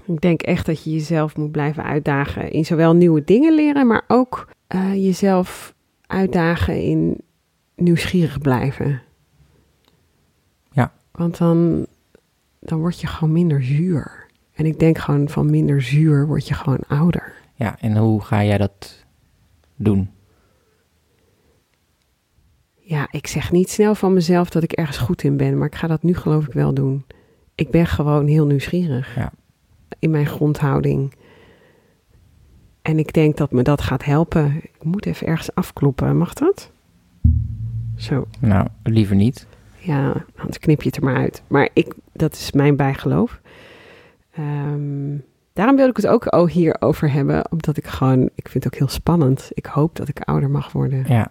[0.07, 4.03] Ik denk echt dat je jezelf moet blijven uitdagen in zowel nieuwe dingen leren, maar
[4.09, 5.75] ook eh, jezelf
[6.07, 7.21] uitdagen in
[7.81, 9.03] nieuwsgierig blijven.
[10.71, 10.93] Ja.
[11.11, 11.87] Want dan,
[12.61, 14.27] dan word je gewoon minder zuur.
[14.55, 17.33] En ik denk gewoon van minder zuur word je gewoon ouder.
[17.55, 19.05] Ja, en hoe ga jij dat
[19.77, 20.11] doen?
[22.75, 25.75] Ja, ik zeg niet snel van mezelf dat ik ergens goed in ben, maar ik
[25.75, 27.05] ga dat nu geloof ik wel doen.
[27.55, 29.33] Ik ben gewoon heel nieuwsgierig Ja.
[29.99, 31.15] in mijn grondhouding.
[32.83, 34.57] En ik denk dat me dat gaat helpen.
[34.57, 36.71] Ik moet even ergens afkloppen, mag dat?
[37.99, 39.47] Zo, Nou, liever niet.
[39.79, 41.43] ja, anders knip je het er maar uit.
[41.47, 43.41] Maar ik, dat is mijn bijgeloof.
[44.31, 45.17] Ehm,
[45.53, 48.79] daarom wil ik het ook hier over hebben, omdat ik gewoon, ik vind het ook
[48.79, 49.51] heel spannend.
[49.55, 51.05] Ik hoop dat ik ouder mag worden.
[51.09, 51.31] Ja,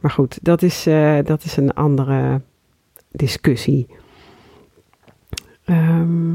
[0.00, 2.40] Maar goed, dat is, eh, dat is een andere
[3.10, 3.86] discussie.
[5.64, 6.32] Ehm,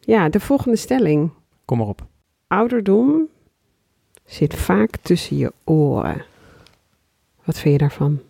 [0.00, 1.30] ja, de volgende stelling.
[1.64, 2.06] kom maar op.
[2.46, 3.28] Ouderdom
[4.24, 6.24] zit vaak tussen je oren.
[7.44, 8.20] Wat vind je daarvan?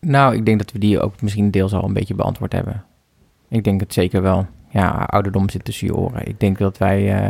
[0.00, 2.84] Nou, ik denk dat we die ook misschien deels al een beetje beantwoord hebben.
[3.48, 4.46] Ik denk het zeker wel.
[4.68, 6.26] Ja, ouderdom zit tussen je oren.
[6.26, 7.26] Ik denk dat wij, eh,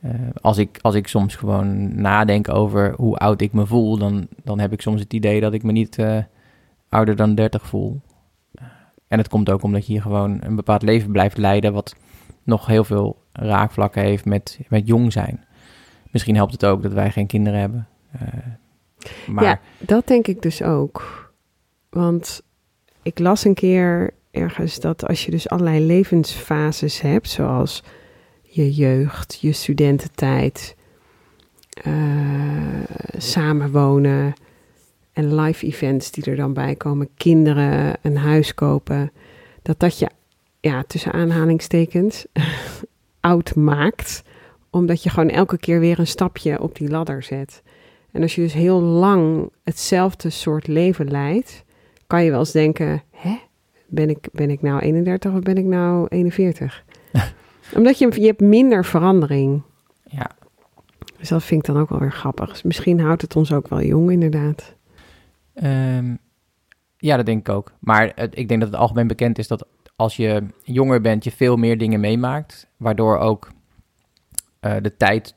[0.00, 4.26] eh, als, ik, als ik soms gewoon nadenk over hoe oud ik me voel, dan,
[4.44, 6.18] dan heb ik soms het idee dat ik me niet eh,
[6.88, 8.00] ouder dan 30 voel.
[9.08, 11.96] En het komt ook omdat je hier gewoon een bepaald leven blijft leiden, wat
[12.42, 15.44] nog heel veel raakvlakken heeft met, met jong zijn.
[16.10, 17.88] Misschien helpt het ook dat wij geen kinderen hebben.
[19.26, 21.25] Maar Ja, dat denk ik dus ook.
[21.96, 22.42] Want
[23.02, 27.82] ik las een keer ergens dat als je dus allerlei levensfases hebt, zoals
[28.42, 30.76] je jeugd, je studententijd,
[31.68, 31.92] eh,
[33.16, 34.34] samenwonen
[35.12, 39.12] en live events die er dan bij komen, kinderen, een huis kopen,
[39.62, 40.08] dat dat je,
[40.60, 42.26] ja, tussen aanhalingstekens,
[43.20, 44.22] oud maakt,
[44.70, 47.62] omdat je gewoon elke keer weer een stapje op die ladder zet.
[48.10, 51.64] En als je dus heel lang hetzelfde soort leven leidt,
[52.06, 53.38] kan je wel eens denken: hè,
[53.86, 56.84] ben ik, ben ik nou 31 of ben ik nou 41?
[57.76, 59.62] Omdat je, je hebt minder verandering.
[60.02, 60.30] ja,
[61.18, 62.48] Dus dat vind ik dan ook wel weer grappig.
[62.48, 64.74] Dus misschien houdt het ons ook wel jong, inderdaad.
[65.54, 66.14] Ehm,
[66.96, 67.72] ja, dat denk ik ook.
[67.78, 69.66] Maar het, ik denk dat het algemeen bekend is dat
[69.96, 72.68] als je jonger bent, je veel meer dingen meemaakt.
[72.76, 73.48] Waardoor ook
[74.60, 75.34] eh, de tijd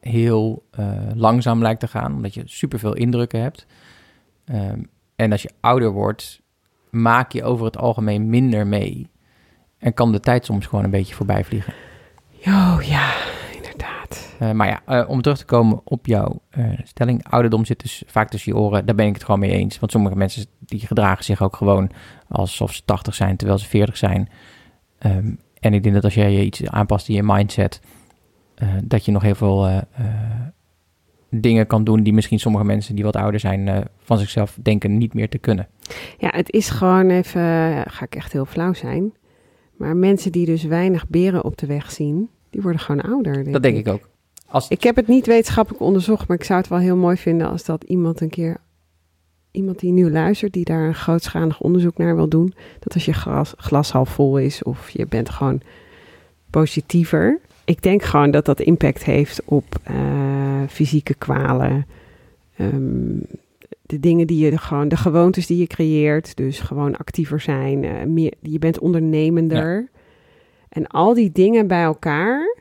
[0.00, 3.66] heel eh, langzaam lijkt te gaan, omdat je superveel indrukken hebt.
[4.44, 4.82] Ehm,
[5.20, 6.40] en als je ouder wordt,
[6.90, 9.10] maak je over het algemeen minder mee.
[9.78, 11.74] En kan de tijd soms gewoon een beetje voorbij vliegen.
[12.46, 13.12] Oh ja,
[13.56, 14.34] inderdaad.
[14.38, 18.02] Eh, maar ja, eh, om terug te komen op jouw eh, stelling, ouderdom zit dus
[18.06, 18.86] vaak tussen je oren.
[18.86, 19.78] Daar ben ik het gewoon mee eens.
[19.78, 21.90] Want sommige mensen die gedragen zich ook gewoon
[22.28, 24.28] alsof ze 80 zijn, terwijl ze 40 zijn.
[24.98, 27.80] Ehm, en ik denk dat als jij je iets aanpast in je mindset,
[28.84, 29.84] dat je nog heel veel
[31.30, 34.98] dingen kan doen die misschien sommige mensen die wat ouder zijn eh, van zichzelf denken
[34.98, 35.68] niet meer te kunnen.
[36.18, 37.40] Ja, het is gewoon even,
[37.90, 39.12] ga ik echt heel flauw zijn.
[39.76, 43.52] Maar mensen die dus weinig beren op de weg zien, die worden gewoon ouder.
[43.52, 44.08] Dat denk ik ook.
[44.46, 47.48] Als, Ik heb het niet wetenschappelijk onderzocht, maar ik zou het wel heel mooi vinden
[47.48, 48.56] als dat iemand een keer,
[49.50, 53.12] iemand die nu luistert, die daar een grootschalig onderzoek naar wil doen, dat als je
[53.12, 55.60] glas, glas half vol is of je bent gewoon
[56.50, 57.40] positiever,
[57.70, 61.86] ik denk gewoon dat dat impact heeft op eh, fysieke kwalen.
[62.56, 63.18] Ehm,
[63.82, 66.36] de dingen die je gewoon, de gewoontes die je creëert.
[66.36, 67.84] Dus gewoon actiever zijn.
[67.84, 69.88] eh, meer, je bent ondernemender.
[70.68, 72.56] En al die dingen bij elkaar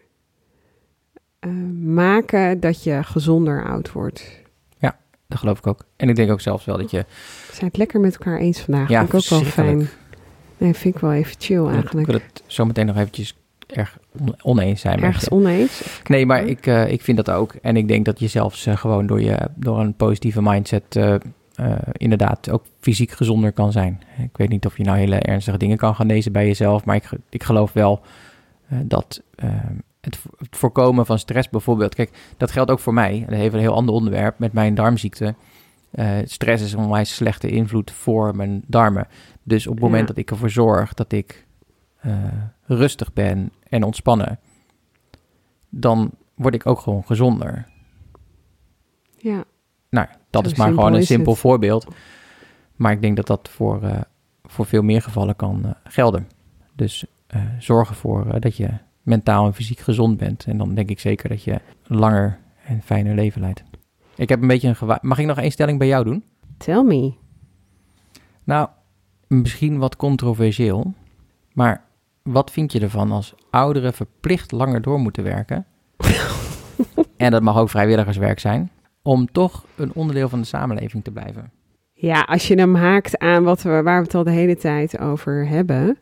[1.39, 4.37] eh, maken dat je gezonder oud wordt.
[5.27, 5.85] Dat geloof ik ook.
[5.95, 6.97] En ik denk ook zelfs wel dat je...
[7.47, 8.89] We zijn het lekker met elkaar eens vandaag.
[8.89, 9.89] Ja, vind ik ook wel fijn.
[10.57, 12.07] Nee, vind ik wel even chill Ik eigenlijk.
[12.07, 13.37] wil het zo meteen nog eventjes
[13.71, 15.99] erg on- oneens zijn Ergens oneens.
[16.07, 17.53] Nee, maar ik, eh, ik vind dat ook.
[17.61, 21.15] En ik denk dat je zelfs eh, gewoon door, je, door een positieve mindset eh,
[21.91, 24.01] inderdaad ook fysiek gezonder kan zijn.
[24.23, 26.95] Ik weet niet of je nou hele ernstige dingen kan gaan lezen bij jezelf, maar
[26.95, 28.01] ik, ik geloof wel
[28.83, 29.49] dat eh,
[30.01, 33.23] het, vo- het voorkomen van stress bijvoorbeeld, kijk, dat geldt ook voor mij.
[33.27, 35.35] Dat heeft een heel ander onderwerp met mijn darmziekte.
[36.23, 39.07] Stress is een onwijs slechte invloed voor mijn darmen.
[39.43, 40.07] Dus op het moment Ja.
[40.07, 41.45] dat ik ervoor zorg dat ik
[42.01, 42.13] eh,
[42.65, 44.39] rustig ben en ontspannen,
[45.69, 47.67] dan word ik ook gewoon gezonder.
[49.17, 49.43] Ja,
[49.89, 51.41] Nou, dat Zo is maar gewoon een simpel het.
[51.41, 51.87] voorbeeld.
[52.75, 54.01] Maar ik denk dat dat voor, eh,
[54.43, 56.27] voor veel meer gevallen kan eh, gelden.
[56.75, 57.05] Dus
[57.59, 58.69] zorg ervoor dat je
[59.01, 60.45] mentaal en fysiek gezond bent.
[60.45, 63.63] En dan denk ik zeker dat je een langer en fijner leven leidt.
[64.15, 66.23] Ik heb een beetje een gewa- Mag ik nog één stelling bij jou doen?
[66.57, 67.13] tell me.
[68.43, 68.69] Nou,
[69.27, 70.93] misschien wat controversieel.
[71.53, 71.83] Maar
[72.23, 75.65] wat vind je ervan als ouderen verplicht langer door moeten werken?
[77.17, 78.71] en dat mag ook vrijwilligerswerk zijn.
[79.01, 81.51] Om toch een onderdeel van de samenleving te blijven.
[81.93, 84.99] Ja, als je hem haakt aan wat we, waar we het al de hele tijd
[84.99, 85.97] over hebben.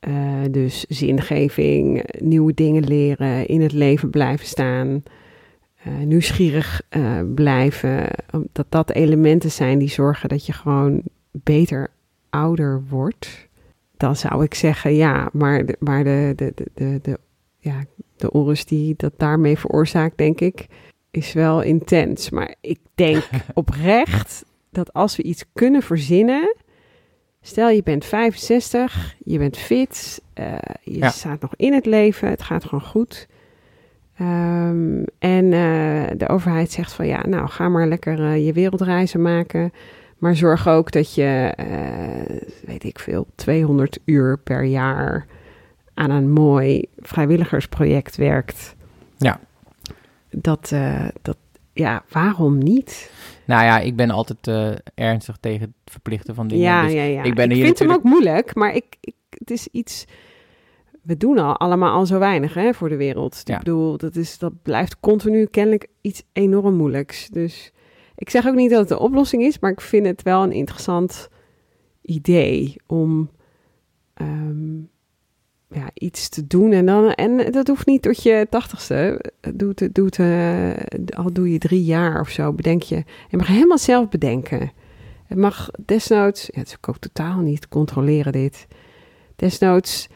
[0.00, 5.02] eh, dus zingeving, nieuwe dingen leren, in het leven blijven staan,
[5.82, 8.08] eh, nieuwsgierig eh, blijven.
[8.52, 11.90] Dat dat elementen zijn die zorgen dat je gewoon beter
[12.30, 13.47] ouder wordt.
[13.98, 17.18] Dan zou ik zeggen ja, maar de, maar de, de, de, de, de,
[17.58, 17.84] ja,
[18.16, 20.66] de onrust die dat daarmee veroorzaakt, denk ik,
[21.10, 22.30] is wel intens.
[22.30, 26.54] Maar ik denk oprecht dat als we iets kunnen verzinnen.
[27.40, 31.08] Stel je bent 65, je bent fit, eh, je Ja.
[31.08, 33.26] staat nog in het leven, het gaat gewoon goed.
[34.16, 39.22] Ehm, en eh, de overheid zegt van ja, nou ga maar lekker eh, je wereldreizen
[39.22, 39.72] maken.
[40.18, 45.26] Maar zorg ook dat je, eh, weet ik veel, 200 uur per jaar
[45.94, 48.76] aan een mooi vrijwilligersproject werkt.
[49.16, 49.40] Ja.
[50.30, 51.36] Dat, eh, dat,
[51.72, 53.10] ja, waarom niet?
[53.44, 56.64] Nou ja, ik ben altijd eh, ernstig tegen het verplichten van dingen.
[56.64, 57.22] Ja, Dus ja, ja.
[57.22, 60.04] ik ben hier vind hem natuurlijk- ook moeilijk, maar ik, ik, het is iets...
[61.02, 63.40] We doen al allemaal al zo weinig hè, voor de wereld.
[63.44, 63.52] Ja.
[63.52, 67.28] Ik bedoel, dat, is, dat blijft continu kennelijk iets enorm moeilijks.
[67.28, 67.72] Dus
[68.18, 70.52] ik zeg ook niet dat het de oplossing is, maar ik vind het wel een
[70.52, 71.28] interessant
[72.02, 73.30] idee om
[74.14, 74.76] ehm,
[75.68, 76.72] ja, iets te doen.
[76.72, 79.24] En, dan, en dat hoeft niet tot je tachtigste.
[79.54, 83.04] Doe het, doe het, eh, al doe je drie jaar of zo, bedenk je.
[83.28, 84.72] Je mag helemaal zelf bedenken.
[85.26, 88.66] Het mag desnoods, ja, het is ook totaal niet controleren dit.
[89.36, 90.08] Desnoods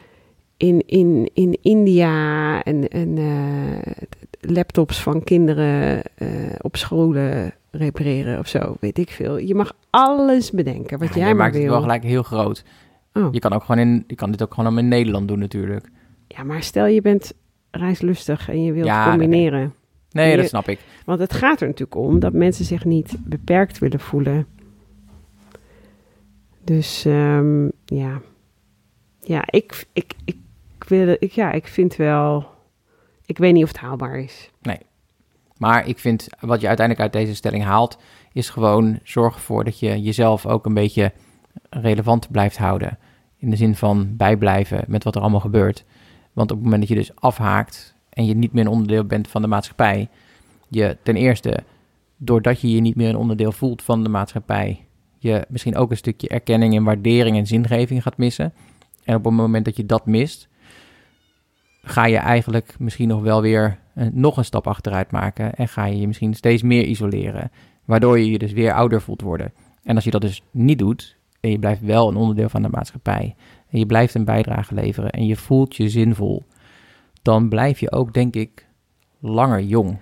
[0.57, 3.93] in, in, in India en, en eh,
[4.39, 6.27] laptops van kinderen eh,
[6.61, 9.37] op scholen repareren of zo, weet ik veel.
[9.37, 12.63] Je mag alles bedenken wat Ja, jij je maar maakt het wel gelijk heel groot.
[13.13, 13.27] Oh.
[13.33, 15.89] Je kan, ook gewoon in, je kan dit ook gewoon in Nederland doen natuurlijk.
[16.27, 17.33] Ja, maar stel je bent
[17.71, 19.73] reislustig en je wilt Ja, nee, combineren.
[20.11, 20.79] Nee, Je- dat snap ik.
[21.05, 24.47] Want het gaat er natuurlijk om dat mensen zich niet beperkt willen voelen.
[26.63, 28.21] Dus ehm, ja,
[29.19, 30.35] ja ik, ik, ik,
[30.87, 32.45] wil, ik, ja, ik vind wel.
[33.25, 34.51] Ik weet niet of het haalbaar is.
[35.63, 37.97] Maar ik vind wat je uiteindelijk uit deze stelling haalt,
[38.33, 41.11] is gewoon zorg ervoor dat je jezelf ook een beetje
[41.69, 42.97] relevant blijft houden.
[43.37, 45.85] In de zin van bijblijven met wat er allemaal gebeurt.
[46.33, 49.27] Want op het moment dat je dus afhaakt en je niet meer een onderdeel bent
[49.27, 50.09] van de maatschappij,
[50.67, 51.63] je ten eerste,
[52.17, 54.85] doordat je je niet meer een onderdeel voelt van de maatschappij,
[55.17, 58.53] je misschien ook een stukje erkenning en waardering en zingeving gaat missen.
[59.03, 60.47] En op het moment dat je dat mist,
[61.83, 65.85] ga je eigenlijk misschien nog wel weer eh, nog een stap achteruit maken en ga
[65.85, 67.51] je je misschien steeds meer isoleren,
[67.85, 69.53] waardoor je je dus weer ouder voelt worden.
[69.83, 72.69] En als je dat dus niet doet en je blijft wel een onderdeel van de
[72.69, 73.35] maatschappij
[73.69, 76.43] en je blijft een bijdrage leveren en je voelt je zinvol,
[77.21, 78.67] dan blijf je ook denk ik
[79.19, 79.97] langer jong.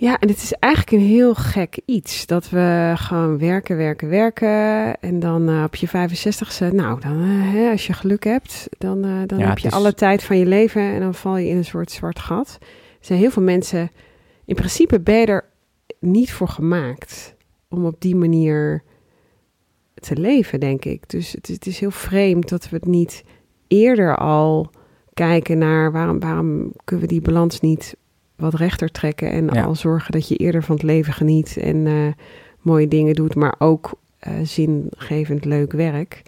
[0.00, 2.26] Ja, en het is eigenlijk een heel gek iets.
[2.26, 4.48] Dat we gewoon werken, werken, werken.
[5.00, 9.04] En dan eh, op je 65ste, nou, dan, eh, hè, als je geluk hebt, dan,
[9.04, 10.82] eh, dan Ja, heb je is- alle tijd van je leven.
[10.82, 12.58] En dan val je in een soort zwart gat.
[12.60, 12.66] Er
[13.06, 13.90] zijn heel veel mensen,
[14.44, 15.44] in principe ben je er
[16.00, 17.34] niet voor gemaakt
[17.68, 18.82] om op die manier
[19.94, 21.08] te leven, denk ik.
[21.10, 23.24] Dus het is, het is heel vreemd dat we het niet
[23.66, 24.70] eerder al
[25.14, 27.96] kijken naar waarom, waarom kunnen we die balans niet
[28.38, 29.62] wat rechter trekken en Ja.
[29.64, 32.06] al zorgen dat je eerder van het leven geniet en eh,
[32.60, 36.22] mooie dingen doet, maar ook eh, zingevend leuk werk.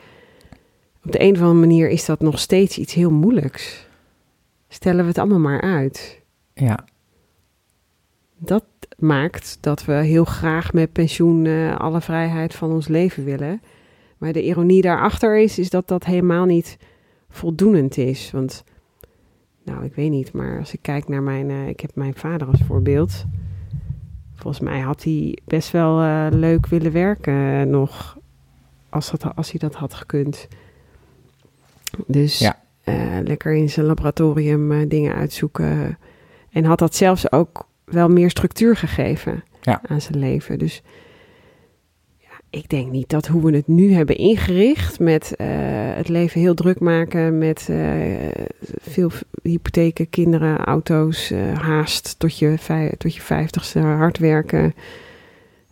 [1.05, 3.87] Op de een of andere manier is dat nog steeds iets heel moeilijks.
[4.69, 6.21] Stellen we het allemaal maar uit.
[6.55, 6.85] Ja,
[8.37, 8.65] Dat
[8.99, 13.63] maakt dat we heel graag met pensioen eh, alle vrijheid van ons leven willen.
[14.19, 16.77] Maar de ironie daarachter is, is dat dat helemaal niet
[17.31, 18.31] voldoenend is.
[18.31, 18.65] Want,
[19.65, 21.51] nou, ik weet niet, maar als ik kijk naar mijn...
[21.51, 23.25] eh, ik heb mijn vader als voorbeeld.
[24.35, 28.19] Volgens mij had hij best wel eh, leuk willen werken eh, nog,
[28.89, 30.49] als, dat, als hij dat had gekund.
[32.07, 32.59] Dus Ja.
[33.25, 35.99] lekker in zijn laboratorium dingen uitzoeken.
[36.51, 39.81] En had dat zelfs ook wel meer structuur gegeven Ja.
[39.89, 40.59] aan zijn leven.
[40.59, 40.83] Dus
[42.51, 45.47] ik denk niet dat hoe we het nu hebben ingericht met eh,
[45.95, 47.79] het leven heel druk maken met eh,
[48.81, 49.11] veel
[49.43, 54.75] hypotheken, kinderen, auto's, eh, haast tot je, tot je vijftigste hard werken.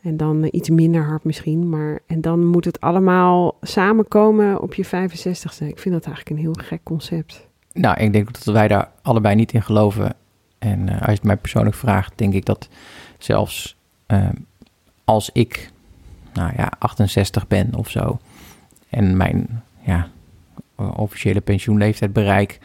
[0.03, 1.69] En dan iets minder hard misschien.
[1.69, 5.67] Maar, en dan moet het allemaal samenkomen op je 65ste.
[5.67, 7.47] Ik vind dat eigenlijk een heel gek concept.
[7.73, 10.15] nou, ik denk dat wij daar allebei niet in geloven.
[10.59, 12.69] En als je het mij persoonlijk vraagt, denk ik dat
[13.19, 14.29] zelfs eh,
[15.05, 15.71] als ik,
[16.39, 18.19] nou ja, 68 ben of zo,
[18.89, 20.09] en mijn ja,
[20.77, 22.59] officiële pensioenleeftijd bereik,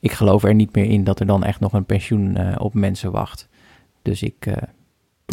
[0.00, 2.74] ik geloof er niet meer in dat er dan echt nog een pensioen eh, op
[2.74, 3.48] mensen wacht.
[4.02, 4.56] Dus ik, eh,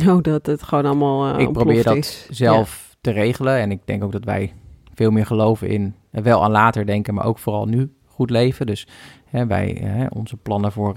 [0.08, 2.28] Oh, dat het gewoon allemaal eh Ik probeer dat is.
[2.30, 3.58] zelf te regelen.
[3.60, 4.54] En ik denk ook dat wij
[4.94, 8.66] veel meer geloven in wel aan later denken, maar ook vooral nu goed leven.
[8.66, 8.88] Dus
[9.26, 10.94] hè, wij, hè, onze plannen voor,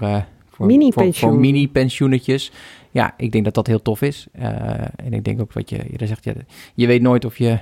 [0.49, 1.13] voor, Mini-pensioen.
[1.13, 2.51] voor, voor mini-pensioenetjes.
[2.91, 4.27] Ja, ik denk dat dat heel tof is.
[4.31, 6.33] Eh, en ik denk ook wat je, je zegt, ja,
[6.73, 7.59] je weet nooit of je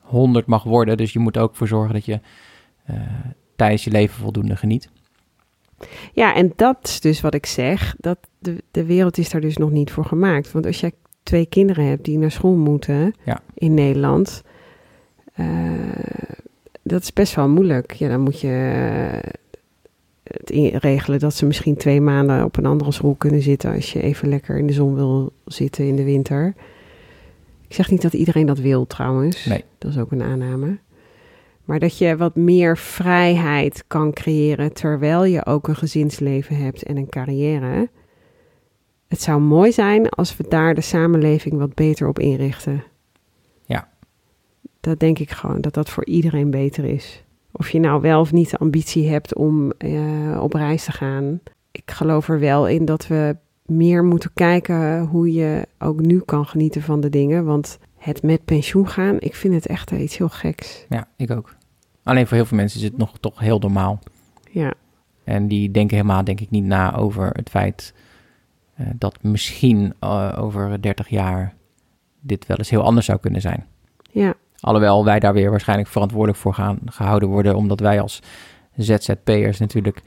[0.00, 0.96] 100 mag worden.
[0.96, 2.20] Dus je moet er ook voor zorgen dat je
[2.84, 2.96] eh,
[3.56, 4.88] tijdens je leven voldoende geniet.
[6.12, 7.94] Ja, en dat is dus wat ik zeg.
[7.98, 10.52] Dat de, de wereld is daar dus nog niet voor gemaakt.
[10.52, 13.40] Want als jij twee kinderen hebt die naar school moeten Ja.
[13.54, 14.42] in Nederland.
[15.34, 15.46] eh,
[16.82, 17.92] dat is best wel moeilijk.
[17.92, 19.20] Ja, dan moet je
[20.28, 20.50] het
[20.82, 23.74] regelen dat ze misschien twee maanden op een andere school kunnen zitten.
[23.74, 26.54] Als je even lekker in de zon wil zitten in de winter.
[27.68, 29.44] Ik zeg niet dat iedereen dat wil trouwens.
[29.44, 29.64] Nee.
[29.78, 30.78] Dat is ook een aanname.
[31.64, 36.96] Maar dat je wat meer vrijheid kan creëren terwijl je ook een gezinsleven hebt en
[36.96, 37.88] een carrière.
[39.08, 42.84] Het zou mooi zijn als we daar de samenleving wat beter op inrichten.
[43.64, 43.88] Ja.
[44.80, 47.24] Dat denk ik gewoon, dat dat voor iedereen beter is.
[47.52, 51.40] Of je nou wel of niet de ambitie hebt om eh, op reis te gaan.
[51.70, 56.46] Ik geloof er wel in dat we meer moeten kijken hoe je ook nu kan
[56.46, 57.44] genieten van de dingen.
[57.44, 60.86] Want het met pensioen gaan, ik vind het echt iets heel geks.
[60.88, 61.56] Ja, ik ook.
[62.02, 63.98] Alleen voor heel veel mensen is het nog toch heel normaal.
[64.50, 64.74] Ja,
[65.24, 67.94] En die denken helemaal, denk ik, niet na over het feit
[68.74, 71.54] eh, dat misschien eh, over 30 jaar
[72.20, 73.66] dit wel eens heel anders zou kunnen zijn.
[74.10, 78.22] ja, Alhoewel wij daar weer waarschijnlijk verantwoordelijk voor gaan gehouden worden, omdat wij als
[78.76, 80.02] ZZP'ers natuurlijk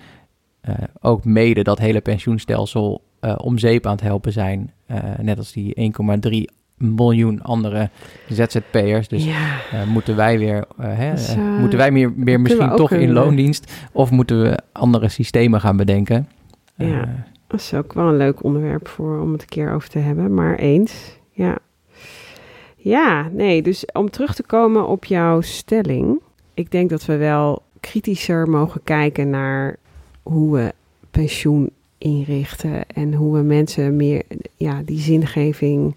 [0.62, 4.72] eh, ook mede dat hele pensioenstelsel eh, om zeep aan het helpen zijn.
[4.86, 5.94] Eh, net als die
[6.30, 6.46] 1,3
[6.78, 7.90] miljoen andere
[8.28, 9.08] ZZP'ers.
[9.08, 9.60] Dus ja.
[9.88, 13.72] moeten wij weer, hè, Dus, moeten wij meer, misschien toch in loondienst?
[13.92, 16.28] Of moeten we andere systemen gaan bedenken?
[16.76, 17.26] Ja.
[17.48, 20.34] Dat is ook wel een leuk onderwerp voor om het een keer over te hebben,
[20.34, 21.20] maar eens.
[21.32, 21.58] Ja.
[22.84, 26.22] Ja, nee, dus om terug te komen op jouw stelling.
[26.54, 29.78] Ik denk dat we wel kritischer mogen kijken naar
[30.24, 30.74] hoe we
[31.12, 34.24] pensioen inrichten en hoe we mensen meer
[34.56, 35.96] ja, die zingeving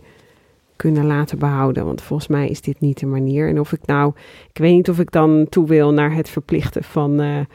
[0.76, 1.84] kunnen laten behouden.
[1.84, 3.48] Want volgens mij is dit niet de manier.
[3.48, 4.12] En of ik nou,
[4.48, 7.46] ik weet niet of ik dan toe wil naar het verplichten van eh, eh,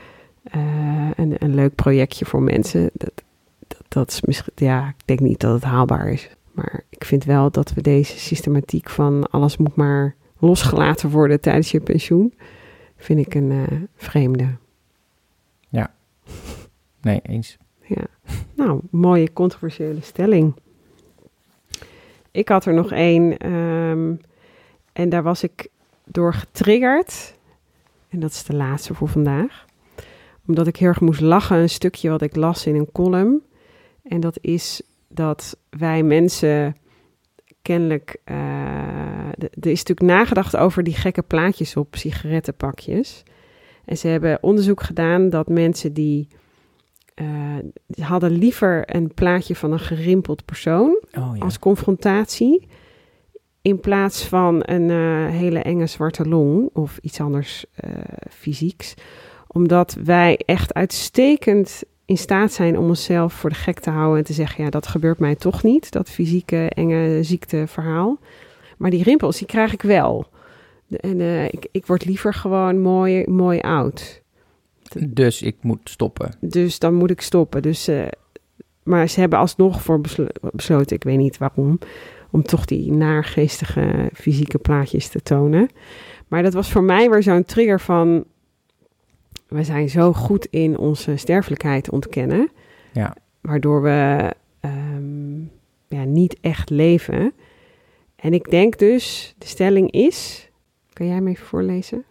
[1.15, 2.89] een, een leuk projectje voor mensen.
[2.93, 3.23] Dat,
[3.67, 6.29] dat, dat is misschien, ja, ik denk niet dat het haalbaar is.
[6.59, 11.71] Maar ik vind wel dat we deze systematiek van alles moet maar losgelaten worden tijdens
[11.71, 12.33] je pensioen,
[12.97, 14.55] vind ik een eh, vreemde.
[17.01, 17.57] nee, eens.
[17.85, 18.05] Ja.
[18.55, 20.53] Nou, mooie controversiële stelling.
[22.31, 24.13] Ik had er nog één ehm,
[24.93, 25.67] en daar was ik
[26.03, 27.35] door getriggerd.
[28.09, 29.65] En dat is de laatste voor vandaag.
[30.47, 33.41] Omdat ik heel erg moest lachen, een stukje wat ik las in een column.
[34.03, 36.75] En dat is dat wij mensen
[37.61, 38.17] kennelijk...
[38.23, 38.37] eh,
[39.37, 43.23] er is natuurlijk nagedacht over die gekke plaatjes op sigarettenpakjes.
[43.85, 46.27] En ze hebben onderzoek gedaan dat mensen die...
[47.13, 47.25] eh,
[47.87, 51.43] die hadden liever een plaatje van een gerimpeld persoon Oh ja.
[51.43, 52.67] als confrontatie.
[53.61, 57.65] In plaats van een eh, hele enge zwarte long of iets anders
[58.29, 58.93] fysieks.
[59.47, 64.23] Omdat wij echt uitstekend in staat zijn om onszelf voor de gek te houden en
[64.23, 68.19] te zeggen: ja, dat gebeurt mij toch niet, dat fysieke enge ziekteverhaal.
[68.77, 70.27] Maar die rimpels, die krijg ik wel.
[70.89, 74.21] En eh, ik, ik word liever gewoon mooi, mooi oud.
[75.07, 76.31] Dus ik moet stoppen.
[76.39, 77.61] Dus dan moet ik stoppen.
[77.61, 78.07] Dus, eh,
[78.83, 81.79] maar ze hebben alsnog voor beslo- besloten, ik weet niet waarom,
[82.31, 85.69] om toch die naargeestige fysieke plaatjes te tonen.
[86.27, 88.25] Maar dat was voor mij weer zo'n trigger van,
[89.49, 92.49] we zijn zo goed in onze sterfelijkheid ontkennen,
[92.93, 93.15] Ja.
[93.41, 94.29] waardoor we
[94.59, 95.39] ehm,
[95.87, 97.33] ja, niet echt leven.
[98.15, 100.49] En ik denk dus, de stelling is,
[100.93, 102.03] kan jij me even voorlezen?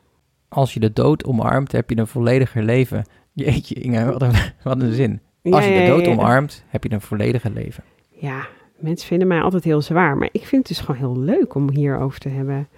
[0.49, 3.05] Als je de dood omarmt, heb je een vollediger leven.
[3.33, 4.33] Jeetje, Inge, wat een,
[4.63, 5.21] wat een zin.
[5.43, 7.85] Als je de dood omarmt, heb je een vollediger leven.
[8.09, 10.17] Ja, mensen vinden mij altijd heel zwaar.
[10.17, 12.69] Maar ik vind het dus gewoon heel leuk om hierover te hebben.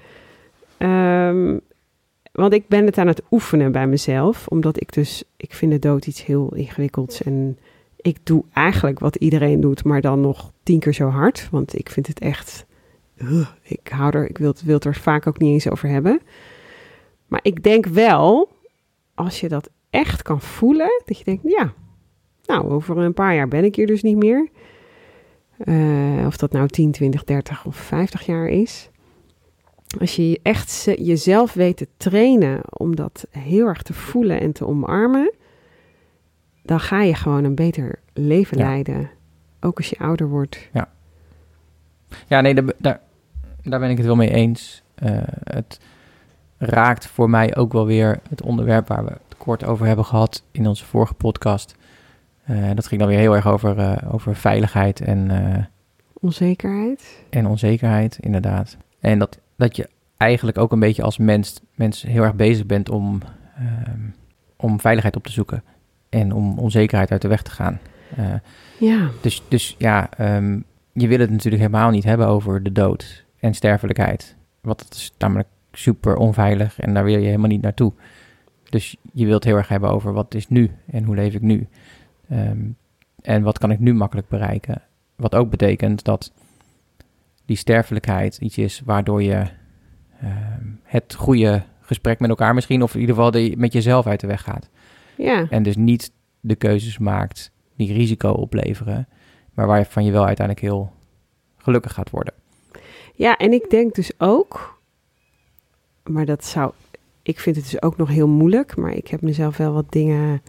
[0.77, 1.59] Ehm,
[2.41, 4.47] want ik ben het aan het oefenen bij mezelf.
[4.49, 7.23] Omdat ik dus, ik vind de dood iets heel ingewikkelds.
[7.23, 7.59] En
[7.97, 11.49] ik doe eigenlijk wat iedereen doet, maar dan nog tien keer zo hard.
[11.51, 12.67] Want ik vind het echt,
[13.63, 16.21] ik hou er, ik wil, wil het er vaak ook niet eens over hebben.
[17.27, 18.49] Maar ik denk wel,
[19.15, 21.73] als je dat echt kan voelen, dat je denkt, ja,
[22.45, 24.49] nou, over een paar jaar ben ik hier dus niet meer.
[25.59, 28.90] Eh, of dat nou 10, 20, 30 of 50 jaar is.
[29.99, 34.41] Als je je echt ze- jezelf weet te trainen om dat heel erg te voelen
[34.41, 35.33] en te omarmen,
[36.63, 38.65] dan ga je gewoon een beter leven Ja.
[38.65, 39.11] leiden.
[39.61, 40.69] Ook als je ouder wordt.
[42.27, 43.01] Ja, nee, daar, daar,
[43.63, 44.83] daar ben ik het wel mee eens.
[44.95, 45.79] Eh, het
[46.59, 50.43] raakt voor mij ook wel weer het onderwerp waar we het kort over hebben gehad
[50.51, 51.75] in onze vorige podcast.
[52.45, 55.31] Eh, dat ging dan weer heel erg over, eh, over veiligheid en,
[56.21, 57.23] Onzekerheid.
[57.31, 58.77] en onzekerheid, inderdaad.
[59.01, 62.89] En dat, dat je eigenlijk ook een beetje als mens, mens heel erg bezig bent
[62.89, 63.21] om,
[63.57, 64.01] ehm,
[64.57, 65.63] om veiligheid op te zoeken.
[66.09, 67.79] En om onzekerheid uit de weg te gaan.
[68.17, 68.35] Eh,
[68.79, 70.61] Ja, dus, dus ja, ehm,
[70.93, 74.37] je wil het natuurlijk helemaal niet hebben over de dood en sterfelijkheid.
[74.61, 77.93] Want dat is namelijk super onveilig en daar wil je helemaal niet naartoe.
[78.71, 81.69] Dus je wilt heel erg hebben over wat is nu en hoe leef ik nu.
[82.29, 82.59] Ehm,
[83.23, 84.83] en wat kan ik nu makkelijk bereiken.
[85.17, 86.33] Wat ook betekent dat
[87.51, 89.45] die sterfelijkheid iets is waardoor je
[90.21, 94.21] ehm, het goede gesprek met elkaar misschien, of in ieder geval de, met jezelf uit
[94.21, 94.69] de weg gaat.
[95.17, 95.47] ja.
[95.49, 99.09] En dus niet de keuzes maakt die risico opleveren,
[99.55, 100.93] maar waarvan je wel uiteindelijk heel
[101.57, 102.35] gelukkig gaat worden.
[103.15, 104.81] Ja, en ik denk dus ook,
[106.03, 106.73] maar dat zou,
[107.23, 110.43] ik vind het dus ook nog heel moeilijk, maar ik heb mezelf wel wat dingen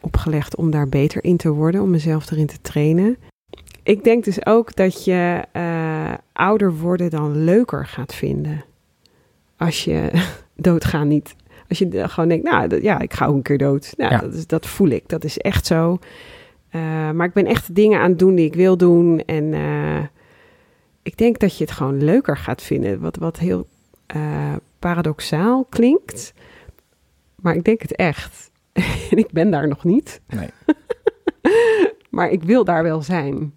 [0.00, 3.16] opgelegd om daar beter in te worden, om mezelf erin te trainen.
[3.88, 8.64] Ik denk dus ook dat je eh, ouder worden dan leuker gaat vinden.
[9.56, 10.10] Als je
[10.56, 11.36] doodgaan niet.
[11.68, 13.94] Als je gewoon denkt, nou dat- ja, ik ga ook een keer dood.
[13.96, 14.18] Nou, Ja.
[14.20, 15.98] dat, is, dat voel ik, dat is echt zo.
[16.70, 19.20] Eh, maar ik ben echt dingen aan het doen die ik wil doen.
[19.20, 20.04] En eh,
[21.02, 23.00] ik denk dat je het gewoon leuker gaat vinden.
[23.00, 23.66] Wat, wat heel
[24.78, 26.32] paradoxaal klinkt.
[27.36, 28.50] Maar ik denk het echt.
[29.10, 30.20] en ik ben daar nog niet.
[30.28, 30.48] Nee.
[32.16, 33.52] maar ik wil daar wel zijn.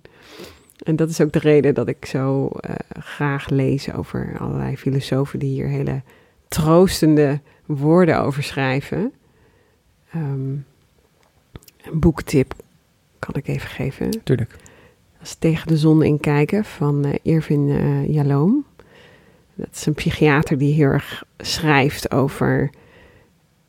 [0.83, 5.39] En dat is ook de reden dat ik zo eh, graag lees over allerlei filosofen
[5.39, 6.01] die hier hele
[6.47, 9.13] troostende woorden over schrijven.
[10.11, 10.51] Ehm,
[11.81, 12.53] een boektip
[13.19, 14.23] kan ik even geven.
[14.23, 14.49] Tuurlijk.
[15.17, 18.65] Dat is Tegen de zon in kijken van eh Irvin eh, Yalom.
[19.55, 22.69] Dat is een psychiater die heel erg schrijft over...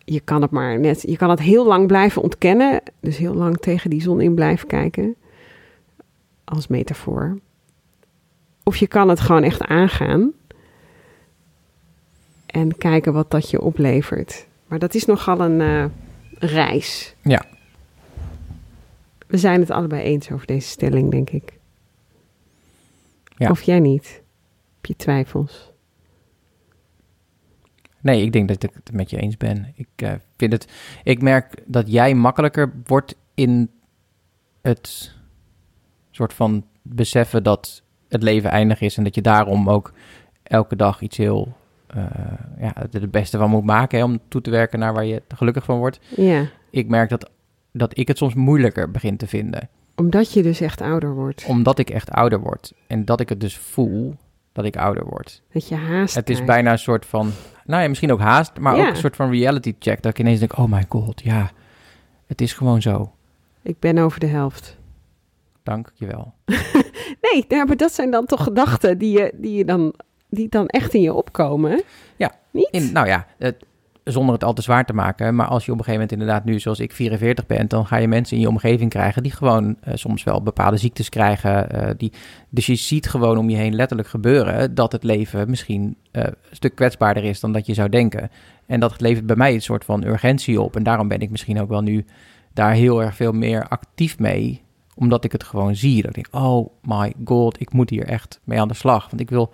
[0.04, 1.02] Je kan het maar net...
[1.02, 2.82] Je kan het heel lang blijven ontkennen.
[3.00, 5.16] Dus heel lang tegen die zon in blijven kijken.
[6.52, 7.38] Als metafoor.
[8.62, 10.32] Of je kan het gewoon echt aangaan.
[12.46, 14.46] En kijken wat dat je oplevert.
[14.66, 15.84] Maar dat is nogal een eh,
[16.50, 17.14] reis.
[17.22, 17.44] Ja.
[19.26, 21.58] We zijn het allebei eens over deze stelling, denk ik.
[23.36, 23.50] Ja.
[23.50, 24.22] Of jij niet?
[24.74, 25.70] Heb je twijfels?
[28.00, 29.72] Nee, ik denk dat ik het met je eens ben.
[29.74, 30.68] Ik eh, vind het.
[31.02, 33.70] Ik merk dat jij makkelijker wordt in
[34.62, 35.20] het
[36.16, 39.92] soort van beseffen dat het leven eindig is en dat je daarom ook
[40.42, 41.52] elke dag iets heel
[41.86, 42.04] eh,
[42.58, 45.22] ja, er het beste van moet maken hè, om toe te werken naar waar je
[45.34, 46.00] gelukkig van wordt.
[46.16, 47.30] Ja, Ik merk dat,
[47.72, 49.68] dat ik het soms moeilijker begin te vinden.
[49.96, 51.44] omdat je dus echt ouder wordt.
[51.48, 52.72] Omdat ik echt ouder word.
[52.86, 54.14] En dat ik het dus voel
[54.52, 55.42] dat ik ouder word.
[55.52, 56.52] Dat je haast Het is krijgt.
[56.54, 57.30] bijna een soort van,
[57.64, 58.82] nou ja, misschien ook haast, maar Ja.
[58.82, 60.02] ook een soort van reality check.
[60.02, 61.50] Dat ik ineens denk, oh my god, ja,
[62.26, 63.12] het is gewoon zo.
[63.62, 64.78] Ik ben over de helft.
[65.62, 66.34] Dank je wel.
[67.32, 69.94] Nee, ja, maar dat zijn dan toch gedachten die, je, die, je dan,
[70.28, 71.82] die dan echt in je opkomen.
[72.16, 72.68] Ja, Niet?
[72.70, 73.64] In, nou ja, het,
[74.04, 75.34] zonder het al te zwaar te maken.
[75.34, 77.96] Maar als je op een gegeven moment inderdaad nu, zoals ik, 44 bent, dan ga
[77.96, 81.70] je mensen in je omgeving krijgen die gewoon eh, soms wel bepaalde ziektes krijgen.
[81.70, 82.12] eh, die,
[82.48, 86.34] dus je ziet gewoon om je heen letterlijk gebeuren dat het leven misschien eh, een
[86.50, 88.30] stuk kwetsbaarder is dan dat je zou denken.
[88.66, 90.76] En dat levert bij mij een soort van urgentie op.
[90.76, 92.04] En daarom ben ik misschien ook wel nu
[92.52, 94.62] daar heel erg veel meer actief mee.
[94.94, 96.02] Omdat ik het gewoon zie.
[96.02, 99.08] Dat ik denk, oh my god, ik moet hier echt mee aan de slag.
[99.08, 99.52] Want ik wil,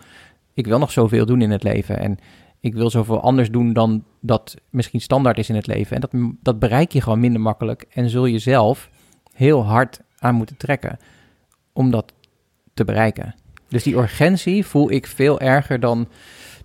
[0.54, 1.98] ik wil nog zoveel doen in het leven.
[1.98, 2.18] En
[2.60, 5.94] ik wil zoveel anders doen dan dat misschien standaard is in het leven.
[5.94, 6.12] En dat,
[6.42, 7.86] dat bereik je gewoon minder makkelijk.
[7.90, 8.90] En zul je zelf
[9.32, 10.98] heel hard aan moeten trekken
[11.72, 12.12] om dat
[12.74, 13.34] te bereiken.
[13.68, 16.08] Dus die urgentie voel ik veel erger dan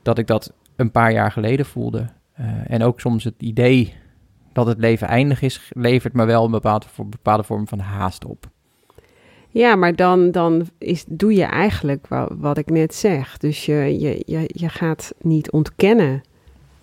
[0.01, 2.09] dat ik dat een paar jaar geleden voelde.
[2.39, 3.93] Uh, en ook soms het idee
[4.53, 8.49] dat het leven eindig is, levert me wel een bepaalde, bepaalde vorm van haast op.
[9.53, 13.37] Ja, maar dan, dan is, doe je eigenlijk wat, wat ik net zeg.
[13.37, 16.21] Dus je, je, je, je gaat niet ontkennen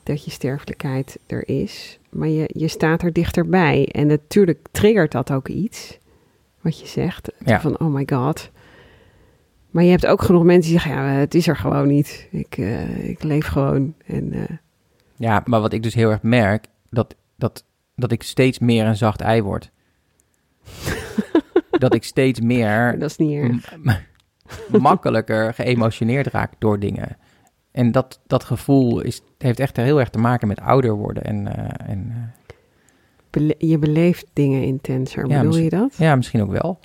[0.03, 3.89] dat je sterfelijkheid er is, maar je, je staat er dichterbij.
[3.93, 5.99] En natuurlijk triggert dat ook iets,
[6.61, 7.61] wat je zegt, Ja.
[7.61, 8.51] van oh my god.
[9.71, 12.29] Maar je hebt ook genoeg mensen die zeggen, ja, het is er gewoon niet.
[12.31, 13.95] Ik, eh, ik leef gewoon.
[14.07, 14.57] En, eh,
[15.17, 17.65] Ja, maar wat ik dus heel erg merk, dat, dat,
[17.97, 19.71] dat ik steeds meer een zacht ei word.
[21.81, 23.77] Dat ik steeds meer dat is niet erg.
[24.81, 27.17] makkelijker geëmotioneerd raak door dingen.
[27.71, 31.23] En dat, dat gevoel is, heeft echt heel erg te maken met ouder worden.
[31.25, 32.17] En, eh, en eh,
[33.31, 35.95] Bele- je beleeft dingen intenser, Ja, bedoel je dat?
[35.97, 36.79] ja, misschien ook wel.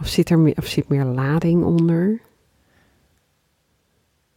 [0.00, 2.20] Of zit er meer, of zit meer lading onder?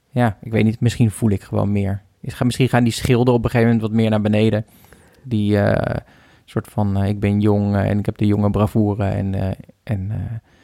[0.09, 2.01] Ja, ik weet niet, misschien voel ik gewoon meer.
[2.21, 4.65] Is- ga- Misschien gaan die schilden op een gegeven moment wat meer naar beneden.
[5.23, 5.95] Die eh,
[6.49, 9.51] soort van, eh, ik ben jong eh, en ik heb de jonge bravoure en, eh,
[9.83, 10.11] en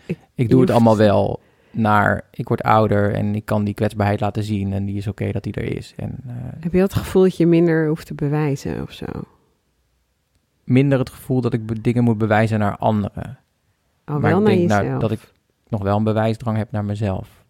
[0.05, 1.39] Ik- ik doe het allemaal wel
[1.71, 5.31] naar, ik word ouder en ik kan die kwetsbaarheid laten zien en die is oké
[5.31, 5.93] dat die er is.
[5.95, 6.19] En
[6.59, 9.05] Heb je dat gevoel dat je minder hoeft te bewijzen of zo?
[10.63, 13.39] minder het gevoel dat ik dingen moet bewijzen naar anderen.
[14.05, 14.87] Al maar wel ik naar denk jezelf.
[14.87, 15.31] nou, dat ik
[15.67, 17.43] nog wel een bewijsdrang heb naar mezelf.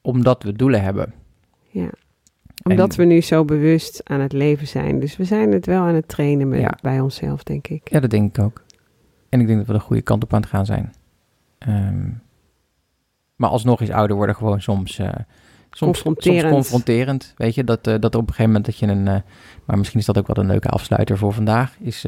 [0.00, 1.12] Omdat we doelen hebben.
[1.70, 1.88] Ja.
[2.64, 5.00] Omdat En- we nu zo bewust aan het leven zijn.
[5.00, 6.78] Dus we zijn het wel aan het trainen met, Ja.
[6.82, 7.90] bij onszelf, denk ik.
[7.90, 8.62] Ja, dat denk ik ook.
[9.28, 10.94] En ik denk dat we de goede kant op aan het gaan zijn.
[11.58, 12.08] Ehm,
[13.36, 15.06] maar alsnog is ouder worden gewoon soms, eh,
[15.70, 16.40] soms, Confronterend.
[16.40, 17.34] soms confronterend.
[17.36, 19.08] Weet je, dat, eh, dat op een gegeven moment dat je een...
[19.08, 19.20] eh,
[19.64, 21.76] maar misschien is dat ook wel een leuke afsluiter voor vandaag.
[21.80, 22.06] Is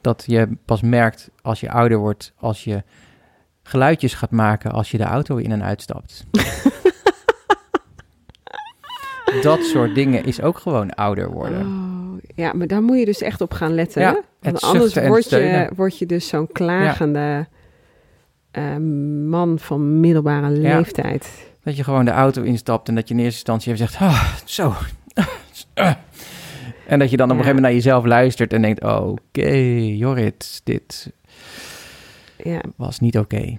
[0.00, 2.82] dat je pas merkt als je ouder wordt, als je
[3.62, 6.24] geluidjes gaat maken als je de auto in en uitstapt.
[9.40, 11.60] dat soort dingen is ook gewoon ouder worden.
[11.60, 14.02] Oh, ja, maar daar moet je dus echt op gaan letten.
[14.02, 17.46] Ja, Want anders word je, word je dus zo'n klagende
[18.50, 18.76] eh,
[19.26, 20.76] man van middelbare Ja.
[20.76, 21.28] leeftijd.
[21.62, 24.34] Dat je gewoon de auto instapt en dat je in eerste instantie even zegt, ah,
[24.44, 24.72] zo.
[26.86, 29.48] En dat je dan op een gegeven moment naar jezelf luistert en denkt, oké,
[29.96, 31.12] Jorrit, dit
[32.44, 32.60] Ja.
[32.76, 33.54] was niet oké.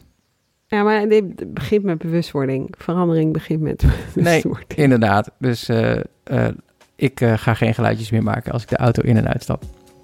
[0.67, 2.73] Ja, maar dit begint met bewustwording.
[2.77, 4.75] Verandering begint met bewustwording.
[4.75, 6.47] Inderdaad, dus eh, eh,
[6.95, 9.63] ik eh, ga geen geluidjes meer maken als ik de auto in en uitstap.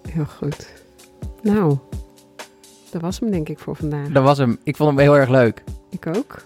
[0.10, 0.74] Heel goed.
[1.42, 1.78] Nou,
[2.92, 4.08] dat was hem denk ik voor vandaag.
[4.08, 4.58] Dat was hem.
[4.64, 5.64] Ik vond hem heel erg leuk.
[5.90, 6.46] Ik ook.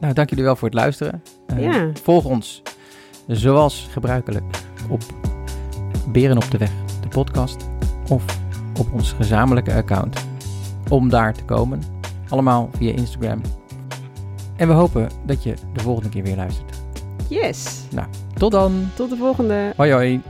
[0.00, 1.22] Nou, dank jullie wel voor het luisteren.
[1.56, 1.90] Ja.
[2.02, 2.62] Volg ons,
[3.26, 4.44] zoals gebruikelijk,
[4.88, 5.02] op
[6.12, 6.70] Beren op de Weg,
[7.00, 7.68] de podcast.
[8.08, 8.24] Of
[8.78, 10.26] op ons gezamenlijke account.
[10.88, 11.99] Om daar te komen.
[12.30, 13.40] Allemaal via Instagram.
[14.56, 16.80] En we hopen dat je de volgende keer weer luistert.
[17.28, 17.82] Yes.
[18.34, 18.88] Tot dan.
[18.94, 19.72] Tot de volgende.
[19.76, 20.20] Hoi hoi.